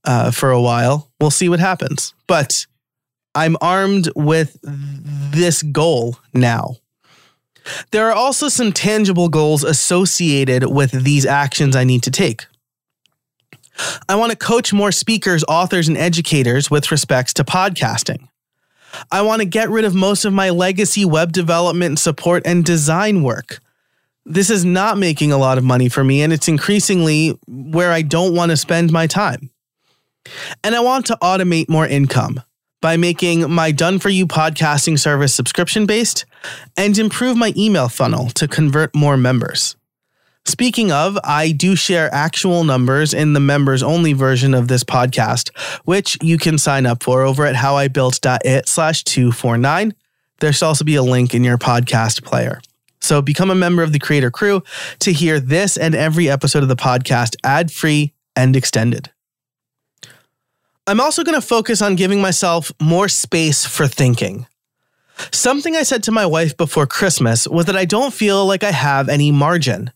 uh, 0.04 0.30
for 0.30 0.50
a 0.50 0.60
while, 0.60 1.10
we'll 1.20 1.30
see 1.30 1.48
what 1.48 1.60
happens. 1.60 2.14
But 2.26 2.66
I'm 3.34 3.56
armed 3.60 4.10
with 4.14 4.58
this 4.62 5.62
goal 5.62 6.18
now. 6.34 6.76
There 7.90 8.08
are 8.08 8.14
also 8.14 8.48
some 8.48 8.72
tangible 8.72 9.28
goals 9.28 9.64
associated 9.64 10.66
with 10.66 10.90
these 11.04 11.26
actions 11.26 11.76
I 11.76 11.84
need 11.84 12.02
to 12.04 12.10
take. 12.10 12.46
I 14.08 14.16
want 14.16 14.30
to 14.30 14.36
coach 14.36 14.72
more 14.72 14.92
speakers, 14.92 15.44
authors, 15.48 15.88
and 15.88 15.96
educators 15.96 16.70
with 16.70 16.90
respects 16.90 17.32
to 17.34 17.44
podcasting. 17.44 18.28
I 19.10 19.22
want 19.22 19.40
to 19.40 19.46
get 19.46 19.70
rid 19.70 19.84
of 19.84 19.94
most 19.94 20.24
of 20.24 20.32
my 20.32 20.50
legacy 20.50 21.04
web 21.04 21.32
development, 21.32 21.98
support, 21.98 22.42
and 22.46 22.64
design 22.64 23.22
work. 23.22 23.60
This 24.24 24.50
is 24.50 24.64
not 24.64 24.98
making 24.98 25.32
a 25.32 25.38
lot 25.38 25.58
of 25.58 25.64
money 25.64 25.88
for 25.88 26.04
me, 26.04 26.22
and 26.22 26.32
it's 26.32 26.48
increasingly 26.48 27.38
where 27.48 27.90
I 27.90 28.02
don't 28.02 28.34
want 28.34 28.50
to 28.50 28.56
spend 28.56 28.92
my 28.92 29.06
time. 29.06 29.50
And 30.62 30.74
I 30.74 30.80
want 30.80 31.06
to 31.06 31.18
automate 31.22 31.68
more 31.68 31.86
income 31.86 32.42
by 32.82 32.98
making 32.98 33.50
my 33.50 33.72
Done 33.72 33.98
For 33.98 34.10
You 34.10 34.26
podcasting 34.26 34.98
service 34.98 35.34
subscription 35.34 35.86
based 35.86 36.26
and 36.76 36.98
improve 36.98 37.38
my 37.38 37.54
email 37.56 37.88
funnel 37.88 38.28
to 38.30 38.46
convert 38.46 38.94
more 38.94 39.16
members. 39.16 39.76
Speaking 40.44 40.90
of, 40.90 41.16
I 41.22 41.52
do 41.52 41.76
share 41.76 42.12
actual 42.12 42.64
numbers 42.64 43.14
in 43.14 43.32
the 43.32 43.40
members 43.40 43.82
only 43.82 44.12
version 44.12 44.52
of 44.54 44.66
this 44.66 44.82
podcast, 44.82 45.56
which 45.84 46.18
you 46.20 46.36
can 46.36 46.58
sign 46.58 46.84
up 46.84 47.02
for 47.02 47.22
over 47.22 47.46
at 47.46 47.54
howibuilt.it 47.54 48.68
slash 48.68 49.04
249. 49.04 49.94
There 50.40 50.52
should 50.52 50.66
also 50.66 50.84
be 50.84 50.96
a 50.96 51.02
link 51.02 51.32
in 51.32 51.44
your 51.44 51.58
podcast 51.58 52.24
player. 52.24 52.60
So 53.00 53.22
become 53.22 53.50
a 53.50 53.54
member 53.54 53.84
of 53.84 53.92
the 53.92 54.00
creator 54.00 54.32
crew 54.32 54.62
to 54.98 55.12
hear 55.12 55.38
this 55.38 55.76
and 55.76 55.94
every 55.94 56.28
episode 56.28 56.64
of 56.64 56.68
the 56.68 56.76
podcast 56.76 57.36
ad 57.44 57.70
free 57.70 58.12
and 58.34 58.56
extended. 58.56 59.10
I'm 60.86 61.00
also 61.00 61.22
going 61.22 61.40
to 61.40 61.46
focus 61.46 61.80
on 61.80 61.94
giving 61.94 62.20
myself 62.20 62.72
more 62.80 63.08
space 63.08 63.64
for 63.64 63.86
thinking. 63.86 64.46
Something 65.30 65.76
I 65.76 65.84
said 65.84 66.02
to 66.04 66.12
my 66.12 66.26
wife 66.26 66.56
before 66.56 66.86
Christmas 66.86 67.46
was 67.46 67.66
that 67.66 67.76
I 67.76 67.84
don't 67.84 68.12
feel 68.12 68.44
like 68.44 68.64
I 68.64 68.72
have 68.72 69.08
any 69.08 69.30
margin. 69.30 69.92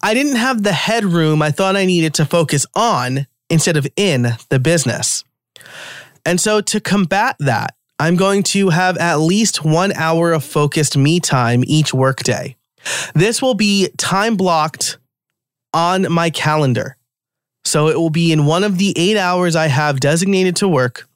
I 0.00 0.14
didn't 0.14 0.36
have 0.36 0.62
the 0.62 0.72
headroom 0.72 1.42
I 1.42 1.50
thought 1.50 1.74
I 1.74 1.86
needed 1.86 2.14
to 2.14 2.24
focus 2.24 2.66
on 2.76 3.26
instead 3.50 3.76
of 3.76 3.86
in 3.96 4.28
the 4.48 4.60
business. 4.60 5.24
And 6.24 6.40
so, 6.40 6.60
to 6.60 6.80
combat 6.80 7.36
that, 7.40 7.74
I'm 7.98 8.16
going 8.16 8.42
to 8.44 8.68
have 8.68 8.96
at 8.98 9.16
least 9.16 9.64
one 9.64 9.92
hour 9.94 10.32
of 10.32 10.44
focused 10.44 10.96
me 10.96 11.18
time 11.18 11.64
each 11.66 11.92
workday. 11.92 12.56
This 13.14 13.42
will 13.42 13.54
be 13.54 13.88
time 13.96 14.36
blocked 14.36 14.98
on 15.72 16.12
my 16.12 16.30
calendar. 16.30 16.95
So 17.66 17.88
it 17.88 17.96
will 17.96 18.10
be 18.10 18.30
in 18.30 18.46
one 18.46 18.62
of 18.62 18.78
the 18.78 18.94
eight 18.96 19.16
hours 19.16 19.56
I 19.56 19.66
have 19.66 19.98
designated 19.98 20.54
to 20.56 20.68
work. 20.68 21.08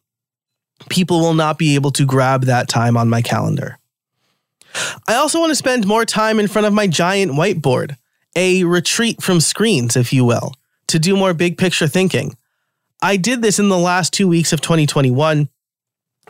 People 0.89 1.21
will 1.21 1.35
not 1.35 1.59
be 1.59 1.77
able 1.77 1.93
to 1.93 2.05
grab 2.05 2.43
that 2.45 2.69
time 2.69 2.97
on 2.97 3.09
my 3.09 3.23
calendar. 3.23 3.79
I 5.07 5.15
also 5.15 5.39
want 5.39 5.51
to 5.51 5.55
spend 5.55 5.87
more 5.87 6.05
time 6.05 6.41
in 6.41 6.49
front 6.49 6.67
of 6.67 6.73
my 6.73 6.89
giant 6.89 7.33
whiteboard, 7.33 7.97
a 8.35 8.65
retreat 8.65 9.23
from 9.23 9.41
screens, 9.41 9.97
if 9.97 10.13
you 10.13 10.25
will, 10.25 10.53
to 10.89 10.99
do 10.99 11.17
more 11.17 11.35
big 11.35 11.57
picture 11.57 11.87
thinking. 11.87 12.37
I 13.01 13.17
did 13.17 13.43
this 13.43 13.61
in 13.61 13.69
the 13.69 13.79
last 13.79 14.13
two 14.13 14.27
weeks 14.27 14.53
of 14.53 14.61
2021, 14.61 15.49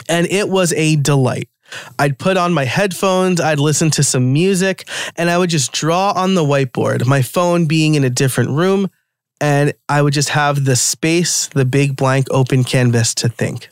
and 0.06 0.26
it 0.26 0.50
was 0.50 0.74
a 0.74 0.96
delight. 0.96 1.48
I'd 1.98 2.18
put 2.18 2.36
on 2.36 2.52
my 2.52 2.64
headphones, 2.66 3.40
I'd 3.40 3.58
listen 3.58 3.90
to 3.92 4.02
some 4.02 4.34
music, 4.34 4.86
and 5.16 5.30
I 5.30 5.38
would 5.38 5.50
just 5.50 5.72
draw 5.72 6.12
on 6.12 6.34
the 6.34 6.44
whiteboard, 6.44 7.06
my 7.06 7.22
phone 7.22 7.64
being 7.64 7.94
in 7.94 8.04
a 8.04 8.10
different 8.10 8.50
room, 8.50 8.90
and 9.40 9.72
I 9.88 10.02
would 10.02 10.12
just 10.12 10.30
have 10.30 10.64
the 10.64 10.76
space, 10.76 11.48
the 11.48 11.64
big 11.64 11.96
blank 11.96 12.26
open 12.30 12.64
canvas 12.64 13.14
to 13.16 13.28
think. 13.28 13.68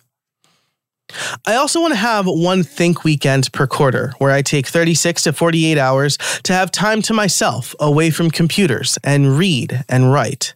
I 1.47 1.55
also 1.55 1.81
want 1.81 1.93
to 1.93 1.99
have 1.99 2.27
one 2.27 2.63
think 2.63 3.05
weekend 3.05 3.51
per 3.53 3.67
quarter 3.67 4.13
where 4.19 4.31
I 4.31 4.43
take 4.43 4.67
36 4.67 5.23
to 5.23 5.33
48 5.33 5.79
hours 5.79 6.19
to 6.45 6.53
have 6.53 6.71
time 6.71 7.01
to 7.03 7.15
myself 7.15 7.75
away 7.81 8.11
from 8.11 8.31
computers 8.31 8.99
and 9.03 9.39
read 9.39 9.85
and 9.89 10.13
write. 10.13 10.55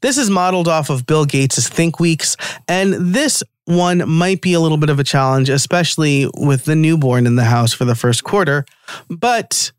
This 0.00 0.16
is 0.16 0.30
modeled 0.30 0.68
off 0.68 0.90
of 0.90 1.06
Bill 1.06 1.24
Gates' 1.24 1.68
Think 1.68 1.98
Weeks, 1.98 2.36
and 2.68 2.94
this 2.94 3.42
one 3.64 4.08
might 4.08 4.40
be 4.40 4.52
a 4.52 4.60
little 4.60 4.78
bit 4.78 4.90
of 4.90 5.00
a 5.00 5.04
challenge, 5.04 5.50
especially 5.50 6.30
with 6.36 6.64
the 6.64 6.76
newborn 6.76 7.26
in 7.26 7.34
the 7.34 7.44
house 7.44 7.72
for 7.72 7.84
the 7.84 7.96
first 7.96 8.22
quarter, 8.22 8.64
but 9.10 9.72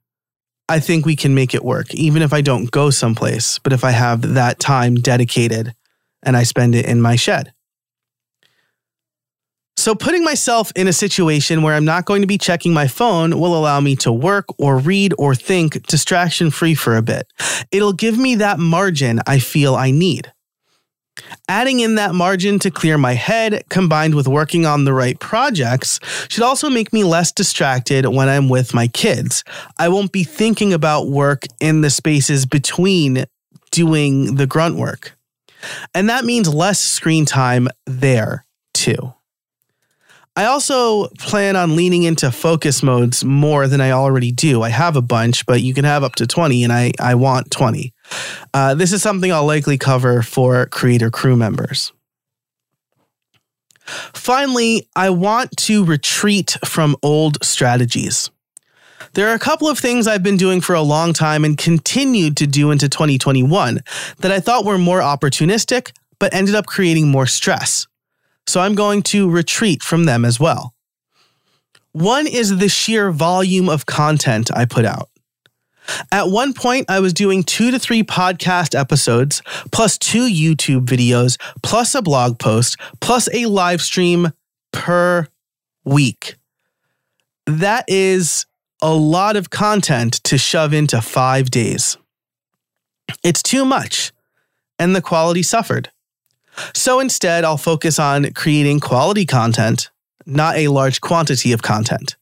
I 0.70 0.80
think 0.80 1.06
we 1.06 1.16
can 1.16 1.34
make 1.34 1.56
it 1.56 1.66
work, 1.66 1.94
even 1.96 2.22
if 2.22 2.32
I 2.32 2.42
don't 2.42 2.70
go 2.70 2.92
someplace, 2.92 3.60
but 3.60 3.74
if 3.74 3.84
I 3.84 3.92
have 3.92 4.36
that 4.36 4.60
time 4.60 4.96
dedicated 4.96 5.74
and 6.22 6.38
I 6.38 6.44
spend 6.44 6.76
it 6.76 6.86
in 6.86 7.02
my 7.02 7.16
shed. 7.16 7.54
So, 9.76 9.96
putting 9.96 10.26
myself 10.26 10.72
in 10.76 10.88
a 10.88 10.94
situation 10.94 11.62
where 11.62 11.74
I'm 11.74 11.86
not 11.86 12.06
going 12.06 12.22
to 12.22 12.28
be 12.28 12.38
checking 12.38 12.74
my 12.74 12.88
phone 12.88 13.40
will 13.40 13.58
allow 13.58 13.80
me 13.80 13.96
to 13.98 14.12
work 14.12 14.46
or 14.60 14.78
read 14.78 15.14
or 15.18 15.34
think 15.34 15.88
distraction 15.88 16.52
free 16.52 16.76
for 16.76 16.98
a 16.98 17.02
bit. 17.02 17.32
It'll 17.72 17.94
give 17.94 18.18
me 18.18 18.36
that 18.36 18.60
margin 18.60 19.22
I 19.26 19.40
feel 19.40 19.76
I 19.76 19.92
need. 19.92 20.32
Adding 21.48 21.80
in 21.80 21.96
that 21.96 22.14
margin 22.14 22.60
to 22.60 22.72
clear 22.72 22.98
my 22.98 23.14
head, 23.14 23.64
combined 23.70 24.16
with 24.16 24.28
working 24.28 24.66
on 24.66 24.86
the 24.86 24.94
right 24.94 25.20
projects, 25.20 26.00
should 26.30 26.44
also 26.44 26.70
make 26.70 26.94
me 26.94 27.04
less 27.04 27.32
distracted 27.32 28.06
when 28.06 28.30
I'm 28.30 28.50
with 28.50 28.74
my 28.74 28.88
kids. 28.88 29.44
I 29.78 29.90
won't 29.90 30.12
be 30.12 30.24
thinking 30.24 30.74
about 30.74 31.08
work 31.08 31.44
in 31.60 31.82
the 31.82 31.90
spaces 31.90 32.46
between 32.46 33.26
doing 33.72 34.36
the 34.36 34.48
grunt 34.48 34.76
work. 34.76 35.18
And 35.94 36.10
that 36.10 36.26
means 36.26 36.54
less 36.54 36.80
screen 36.80 37.26
time 37.26 37.68
there, 37.86 38.46
too. 38.74 39.14
I 40.40 40.46
also 40.46 41.10
plan 41.18 41.58
on 41.58 41.76
leaning 41.76 42.04
into 42.04 42.32
focus 42.32 42.82
modes 42.82 43.26
more 43.26 43.68
than 43.68 43.82
I 43.82 43.92
already 43.92 44.32
do. 44.32 44.62
I 44.62 44.70
have 44.70 44.96
a 44.96 45.02
bunch, 45.02 45.46
but 45.46 45.62
you 45.62 45.74
can 45.74 45.84
have 45.84 46.02
up 46.02 46.16
to 46.16 46.26
20, 46.26 46.64
and 46.64 46.72
I, 46.72 46.94
I 46.98 47.16
want 47.16 47.52
20. 47.52 47.94
Uh, 48.54 48.74
this 48.74 48.94
is 48.94 49.02
something 49.02 49.34
I'll 49.34 49.46
likely 49.46 49.78
cover 49.78 50.22
for 50.22 50.66
creator 50.68 51.12
crew 51.12 51.36
members. 51.36 51.92
Finally, 53.84 54.88
I 54.96 55.10
want 55.10 55.58
to 55.58 55.84
retreat 55.84 56.56
from 56.64 56.96
old 57.04 57.44
strategies. 57.44 58.32
There 59.16 59.28
are 59.28 59.36
a 59.36 59.40
couple 59.40 59.68
of 59.68 59.78
things 59.78 60.08
I've 60.08 60.24
been 60.24 60.38
doing 60.38 60.62
for 60.62 60.74
a 60.74 60.82
long 60.82 61.12
time 61.12 61.44
and 61.44 61.58
continued 61.58 62.38
to 62.38 62.48
do 62.48 62.72
into 62.72 62.88
2021 62.88 63.82
that 64.20 64.32
I 64.32 64.40
thought 64.40 64.64
were 64.64 64.78
more 64.78 65.02
opportunistic, 65.02 65.92
but 66.18 66.34
ended 66.34 66.56
up 66.56 66.66
creating 66.66 67.10
more 67.10 67.28
stress 67.28 67.89
so 68.50 68.60
I'm 68.62 68.76
going 68.76 69.04
to 69.04 69.30
retreat 69.30 69.84
from 69.84 70.06
them 70.06 70.26
as 70.26 70.40
well. 70.40 70.74
One 71.92 72.28
is 72.28 72.58
the 72.58 72.70
sheer 72.70 73.12
volume 73.12 73.70
of 73.70 73.86
content 73.86 74.50
I 74.56 74.66
put 74.66 74.86
out. 74.86 75.10
At 76.12 76.30
one 76.30 76.54
point, 76.54 76.86
I 76.90 77.00
was 77.00 77.14
doing 77.14 77.44
two 77.44 77.72
to 77.72 77.80
three 77.80 78.04
podcast 78.04 78.80
episodes, 78.80 79.42
plus 79.72 79.98
two 79.98 80.26
YouTube 80.26 80.86
videos, 80.86 81.38
plus 81.64 81.96
a 81.96 82.02
blog 82.02 82.38
post, 82.38 82.78
plus 83.02 83.28
a 83.34 83.46
live 83.48 83.82
stream 83.82 84.32
per 84.72 85.28
week. 85.84 86.36
That 87.48 87.86
is 87.88 88.46
a 88.82 88.94
lot 88.94 89.36
of 89.36 89.50
content 89.50 90.24
to 90.26 90.38
shove 90.38 90.74
into 90.74 91.02
five 91.02 91.50
days. 91.50 91.98
It's 93.24 93.42
too 93.42 93.66
much, 93.66 94.12
and 94.78 94.96
the 94.96 95.02
quality 95.02 95.42
suffered. 95.42 95.90
So 96.74 97.00
instead, 97.00 97.44
I'll 97.44 97.58
focus 97.58 98.00
on 98.00 98.34
creating 98.34 98.80
quality 98.80 99.26
content, 99.26 99.90
not 100.26 100.56
a 100.56 100.68
large 100.68 101.02
quantity 101.02 101.52
of 101.52 101.62
content. 101.62 102.16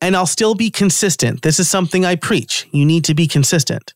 And 0.00 0.16
I'll 0.16 0.26
still 0.26 0.54
be 0.54 0.70
consistent. 0.70 1.42
This 1.42 1.58
is 1.58 1.70
something 1.70 2.04
I 2.04 2.16
preach. 2.16 2.66
You 2.70 2.84
need 2.84 3.04
to 3.04 3.14
be 3.14 3.26
consistent. 3.26 3.94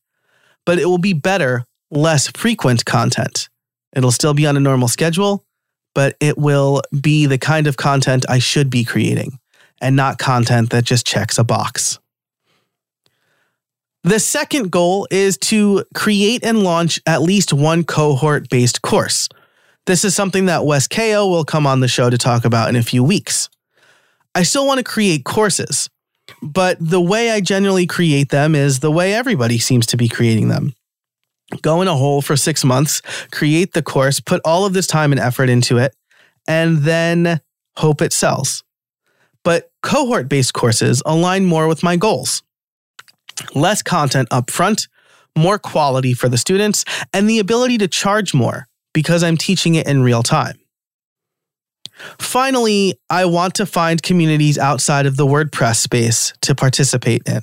But 0.64 0.78
it 0.78 0.86
will 0.86 0.98
be 0.98 1.12
better, 1.12 1.64
less 1.90 2.28
frequent 2.28 2.84
content. 2.84 3.48
It'll 3.94 4.12
still 4.12 4.34
be 4.34 4.46
on 4.46 4.56
a 4.56 4.60
normal 4.60 4.88
schedule, 4.88 5.44
but 5.94 6.16
it 6.20 6.38
will 6.38 6.82
be 7.00 7.26
the 7.26 7.38
kind 7.38 7.66
of 7.66 7.76
content 7.76 8.24
I 8.28 8.38
should 8.38 8.70
be 8.70 8.84
creating 8.84 9.38
and 9.80 9.96
not 9.96 10.18
content 10.18 10.70
that 10.70 10.84
just 10.84 11.06
checks 11.06 11.38
a 11.38 11.44
box. 11.44 11.98
The 14.02 14.20
second 14.20 14.70
goal 14.70 15.06
is 15.10 15.36
to 15.38 15.84
create 15.94 16.42
and 16.44 16.62
launch 16.62 17.00
at 17.06 17.20
least 17.20 17.52
one 17.52 17.84
cohort 17.84 18.48
based 18.48 18.80
course 18.80 19.28
this 19.86 20.04
is 20.04 20.14
something 20.14 20.46
that 20.46 20.64
Wes 20.64 20.86
Kao 20.86 21.26
will 21.26 21.44
come 21.44 21.66
on 21.66 21.80
the 21.80 21.88
show 21.88 22.10
to 22.10 22.18
talk 22.18 22.44
about 22.44 22.68
in 22.68 22.76
a 22.76 22.82
few 22.82 23.02
weeks. 23.02 23.48
I 24.34 24.42
still 24.42 24.66
want 24.66 24.78
to 24.78 24.84
create 24.84 25.24
courses, 25.24 25.88
but 26.42 26.76
the 26.80 27.00
way 27.00 27.30
I 27.30 27.40
generally 27.40 27.86
create 27.86 28.28
them 28.28 28.54
is 28.54 28.80
the 28.80 28.90
way 28.90 29.14
everybody 29.14 29.58
seems 29.58 29.86
to 29.86 29.96
be 29.96 30.08
creating 30.08 30.48
them. 30.48 30.74
Go 31.62 31.82
in 31.82 31.88
a 31.88 31.96
hole 31.96 32.22
for 32.22 32.36
six 32.36 32.64
months, 32.64 33.02
create 33.32 33.72
the 33.72 33.82
course, 33.82 34.20
put 34.20 34.40
all 34.44 34.64
of 34.64 34.72
this 34.72 34.86
time 34.86 35.10
and 35.10 35.20
effort 35.20 35.48
into 35.48 35.78
it, 35.78 35.96
and 36.46 36.78
then 36.78 37.40
hope 37.76 38.00
it 38.00 38.12
sells. 38.12 38.62
But 39.42 39.70
cohort 39.82 40.28
based 40.28 40.54
courses 40.54 41.02
align 41.04 41.46
more 41.46 41.66
with 41.66 41.82
my 41.82 41.96
goals. 41.96 42.42
Less 43.54 43.82
content 43.82 44.28
up 44.30 44.50
front, 44.50 44.86
more 45.36 45.58
quality 45.58 46.12
for 46.12 46.28
the 46.28 46.38
students, 46.38 46.84
and 47.12 47.28
the 47.28 47.38
ability 47.40 47.78
to 47.78 47.88
charge 47.88 48.34
more 48.34 48.68
because 48.92 49.22
I'm 49.22 49.36
teaching 49.36 49.74
it 49.74 49.86
in 49.86 50.02
real 50.02 50.22
time. 50.22 50.58
Finally, 52.18 52.94
I 53.10 53.26
want 53.26 53.54
to 53.56 53.66
find 53.66 54.02
communities 54.02 54.58
outside 54.58 55.06
of 55.06 55.16
the 55.16 55.26
WordPress 55.26 55.76
space 55.76 56.32
to 56.42 56.54
participate 56.54 57.22
in 57.26 57.42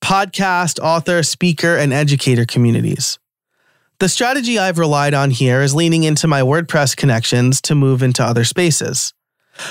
podcast, 0.00 0.80
author, 0.80 1.22
speaker, 1.22 1.76
and 1.76 1.92
educator 1.92 2.44
communities. 2.44 3.20
The 4.00 4.08
strategy 4.08 4.58
I've 4.58 4.78
relied 4.78 5.14
on 5.14 5.30
here 5.30 5.62
is 5.62 5.76
leaning 5.76 6.02
into 6.02 6.26
my 6.26 6.40
WordPress 6.40 6.96
connections 6.96 7.60
to 7.62 7.76
move 7.76 8.02
into 8.02 8.24
other 8.24 8.42
spaces. 8.42 9.14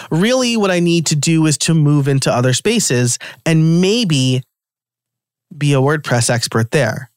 Really, 0.09 0.55
what 0.55 0.71
I 0.71 0.79
need 0.79 1.05
to 1.07 1.17
do 1.17 1.45
is 1.47 1.57
to 1.59 1.73
move 1.73 2.07
into 2.07 2.33
other 2.33 2.53
spaces 2.53 3.19
and 3.45 3.81
maybe 3.81 4.43
be 5.55 5.73
a 5.73 5.81
WordPress 5.81 6.29
expert 6.29 6.71
there. 6.71 7.09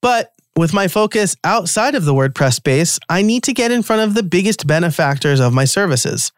But 0.00 0.32
with 0.60 0.74
my 0.74 0.88
focus 0.88 1.34
outside 1.42 1.94
of 1.94 2.04
the 2.04 2.12
WordPress 2.12 2.52
space, 2.52 2.98
I 3.08 3.22
need 3.22 3.44
to 3.44 3.54
get 3.54 3.72
in 3.72 3.82
front 3.82 4.02
of 4.02 4.12
the 4.12 4.22
biggest 4.22 4.66
benefactors 4.66 5.40
of 5.40 5.54
my 5.54 5.64
services. 5.64 6.32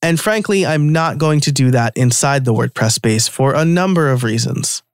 And 0.00 0.20
frankly, 0.20 0.64
I'm 0.64 0.92
not 0.92 1.18
going 1.18 1.40
to 1.40 1.52
do 1.52 1.72
that 1.72 1.96
inside 1.96 2.44
the 2.44 2.54
WordPress 2.54 2.92
space 2.92 3.26
for 3.26 3.54
a 3.54 3.64
number 3.64 4.08
of 4.08 4.22
reasons. 4.22 4.84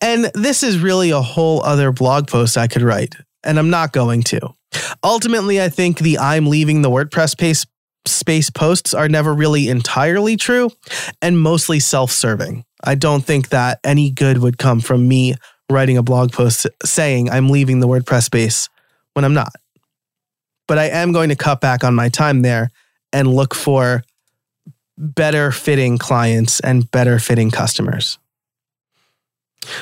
And 0.00 0.30
this 0.34 0.62
is 0.62 0.78
really 0.78 1.10
a 1.10 1.20
whole 1.20 1.64
other 1.64 1.90
blog 1.90 2.28
post 2.28 2.56
I 2.56 2.68
could 2.68 2.82
write, 2.82 3.16
and 3.42 3.58
I'm 3.58 3.70
not 3.70 3.92
going 3.92 4.22
to. 4.24 4.54
Ultimately, 5.02 5.60
I 5.60 5.68
think 5.68 5.98
the 5.98 6.18
I'm 6.18 6.46
leaving 6.46 6.82
the 6.82 6.90
WordPress 6.90 7.30
space 7.30 7.66
space 8.06 8.50
posts 8.50 8.94
are 8.94 9.08
never 9.08 9.34
really 9.34 9.68
entirely 9.68 10.36
true 10.36 10.70
and 11.20 11.40
mostly 11.40 11.80
self-serving. 11.80 12.64
I 12.84 12.94
don't 12.94 13.24
think 13.24 13.48
that 13.48 13.78
any 13.84 14.10
good 14.10 14.38
would 14.38 14.58
come 14.58 14.80
from 14.80 15.06
me 15.08 15.34
writing 15.70 15.96
a 15.96 16.02
blog 16.02 16.32
post 16.32 16.66
saying 16.84 17.30
I'm 17.30 17.48
leaving 17.48 17.80
the 17.80 17.88
WordPress 17.88 18.24
space 18.24 18.68
when 19.14 19.24
I'm 19.24 19.34
not. 19.34 19.54
But 20.68 20.78
I 20.78 20.88
am 20.88 21.12
going 21.12 21.28
to 21.28 21.36
cut 21.36 21.60
back 21.60 21.84
on 21.84 21.94
my 21.94 22.08
time 22.08 22.42
there 22.42 22.70
and 23.12 23.28
look 23.28 23.54
for 23.54 24.02
better 24.96 25.50
fitting 25.50 25.98
clients 25.98 26.60
and 26.60 26.90
better 26.90 27.18
fitting 27.18 27.50
customers. 27.50 28.18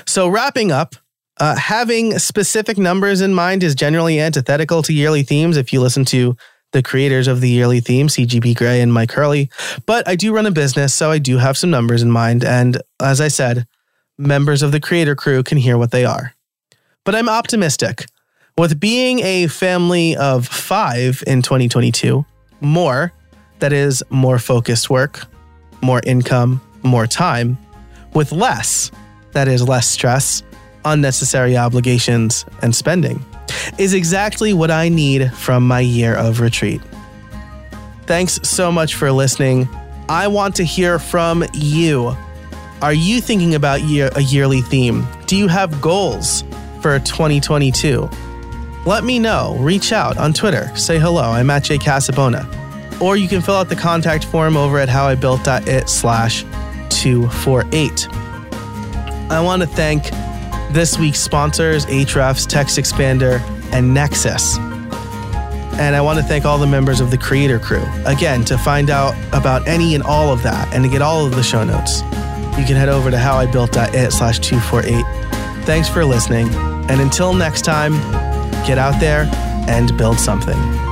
So, 0.06 0.28
wrapping 0.28 0.72
up, 0.72 0.94
uh, 1.38 1.56
having 1.56 2.18
specific 2.18 2.76
numbers 2.76 3.20
in 3.20 3.34
mind 3.34 3.62
is 3.62 3.74
generally 3.74 4.20
antithetical 4.20 4.82
to 4.82 4.92
yearly 4.92 5.22
themes 5.22 5.56
if 5.56 5.72
you 5.72 5.80
listen 5.80 6.04
to 6.06 6.36
the 6.72 6.82
creators 6.82 7.26
of 7.26 7.40
the 7.40 7.48
yearly 7.48 7.80
theme, 7.80 8.08
CGP 8.08 8.56
Grey 8.56 8.80
and 8.80 8.92
Mike 8.92 9.12
Hurley. 9.12 9.50
But 9.86 10.06
I 10.06 10.16
do 10.16 10.34
run 10.34 10.46
a 10.46 10.50
business, 10.50 10.94
so 10.94 11.10
I 11.10 11.18
do 11.18 11.38
have 11.38 11.56
some 11.56 11.70
numbers 11.70 12.02
in 12.02 12.10
mind. 12.10 12.44
And 12.44 12.80
as 13.00 13.20
I 13.20 13.28
said, 13.28 13.66
members 14.20 14.62
of 14.62 14.70
the 14.70 14.80
creator 14.80 15.16
crew 15.16 15.42
can 15.42 15.58
hear 15.58 15.78
what 15.78 15.90
they 15.90 16.04
are. 16.04 16.34
But 17.04 17.14
I'm 17.14 17.28
optimistic. 17.28 18.04
With 18.58 18.78
being 18.78 19.20
a 19.20 19.46
family 19.46 20.16
of 20.16 20.46
five 20.46 21.24
in 21.26 21.40
2022, 21.40 22.24
more, 22.60 23.12
that 23.60 23.72
is, 23.72 24.02
more 24.10 24.38
focused 24.38 24.90
work, 24.90 25.24
more 25.80 26.00
income, 26.04 26.60
more 26.82 27.06
time, 27.06 27.56
with 28.12 28.32
less, 28.32 28.90
that 29.32 29.48
is, 29.48 29.66
less 29.66 29.88
stress, 29.88 30.42
unnecessary 30.84 31.56
obligations, 31.56 32.44
and 32.62 32.74
spending, 32.74 33.24
is 33.78 33.94
exactly 33.94 34.52
what 34.52 34.70
I 34.70 34.88
need 34.90 35.32
from 35.32 35.66
my 35.66 35.80
year 35.80 36.14
of 36.14 36.40
retreat. 36.40 36.82
Thanks 38.06 38.40
so 38.42 38.70
much 38.70 38.96
for 38.96 39.10
listening. 39.10 39.68
I 40.08 40.26
want 40.28 40.56
to 40.56 40.64
hear 40.64 40.98
from 40.98 41.44
you. 41.54 42.16
Are 42.82 42.94
you 42.94 43.20
thinking 43.20 43.54
about 43.54 43.82
year, 43.82 44.10
a 44.16 44.22
yearly 44.22 44.62
theme? 44.62 45.06
Do 45.26 45.36
you 45.36 45.48
have 45.48 45.82
goals 45.82 46.44
for 46.80 46.98
2022? 46.98 48.08
Let 48.86 49.04
me 49.04 49.18
know. 49.18 49.54
Reach 49.58 49.92
out 49.92 50.16
on 50.16 50.32
Twitter. 50.32 50.74
Say 50.74 50.98
hello. 50.98 51.24
I'm 51.24 51.50
at 51.50 51.64
Jay 51.64 51.76
Casabona. 51.76 52.46
Or 52.98 53.18
you 53.18 53.28
can 53.28 53.42
fill 53.42 53.56
out 53.56 53.68
the 53.68 53.76
contact 53.76 54.24
form 54.24 54.56
over 54.56 54.78
at 54.78 54.88
howibuilt.it 54.88 55.90
slash 55.90 56.42
248. 56.88 58.08
I 59.30 59.40
want 59.42 59.60
to 59.60 59.68
thank 59.68 60.04
this 60.72 60.98
week's 60.98 61.20
sponsors, 61.20 61.84
Ahrefs, 61.84 62.46
TextExpander, 62.46 63.40
and 63.72 63.94
Nexcess. 63.94 64.58
And 65.78 65.94
I 65.94 66.00
want 66.00 66.18
to 66.18 66.24
thank 66.24 66.46
all 66.46 66.56
the 66.56 66.66
members 66.66 67.00
of 67.00 67.10
the 67.10 67.18
creator 67.18 67.58
crew. 67.58 67.84
Again, 68.06 68.42
to 68.46 68.56
find 68.56 68.88
out 68.88 69.14
about 69.34 69.68
any 69.68 69.94
and 69.94 70.02
all 70.02 70.32
of 70.32 70.42
that 70.44 70.72
and 70.74 70.82
to 70.84 70.90
get 70.90 71.02
all 71.02 71.26
of 71.26 71.34
the 71.34 71.42
show 71.42 71.62
notes, 71.62 72.02
you 72.60 72.66
can 72.66 72.76
head 72.76 72.88
over 72.90 73.10
to 73.10 73.16
howibuilt.it 73.16 74.12
slash 74.12 74.38
248. 74.38 75.02
Thanks 75.64 75.88
for 75.88 76.04
listening. 76.04 76.48
And 76.90 77.00
until 77.00 77.32
next 77.32 77.62
time, 77.62 77.92
get 78.66 78.76
out 78.76 79.00
there 79.00 79.28
and 79.68 79.96
build 79.96 80.18
something. 80.18 80.89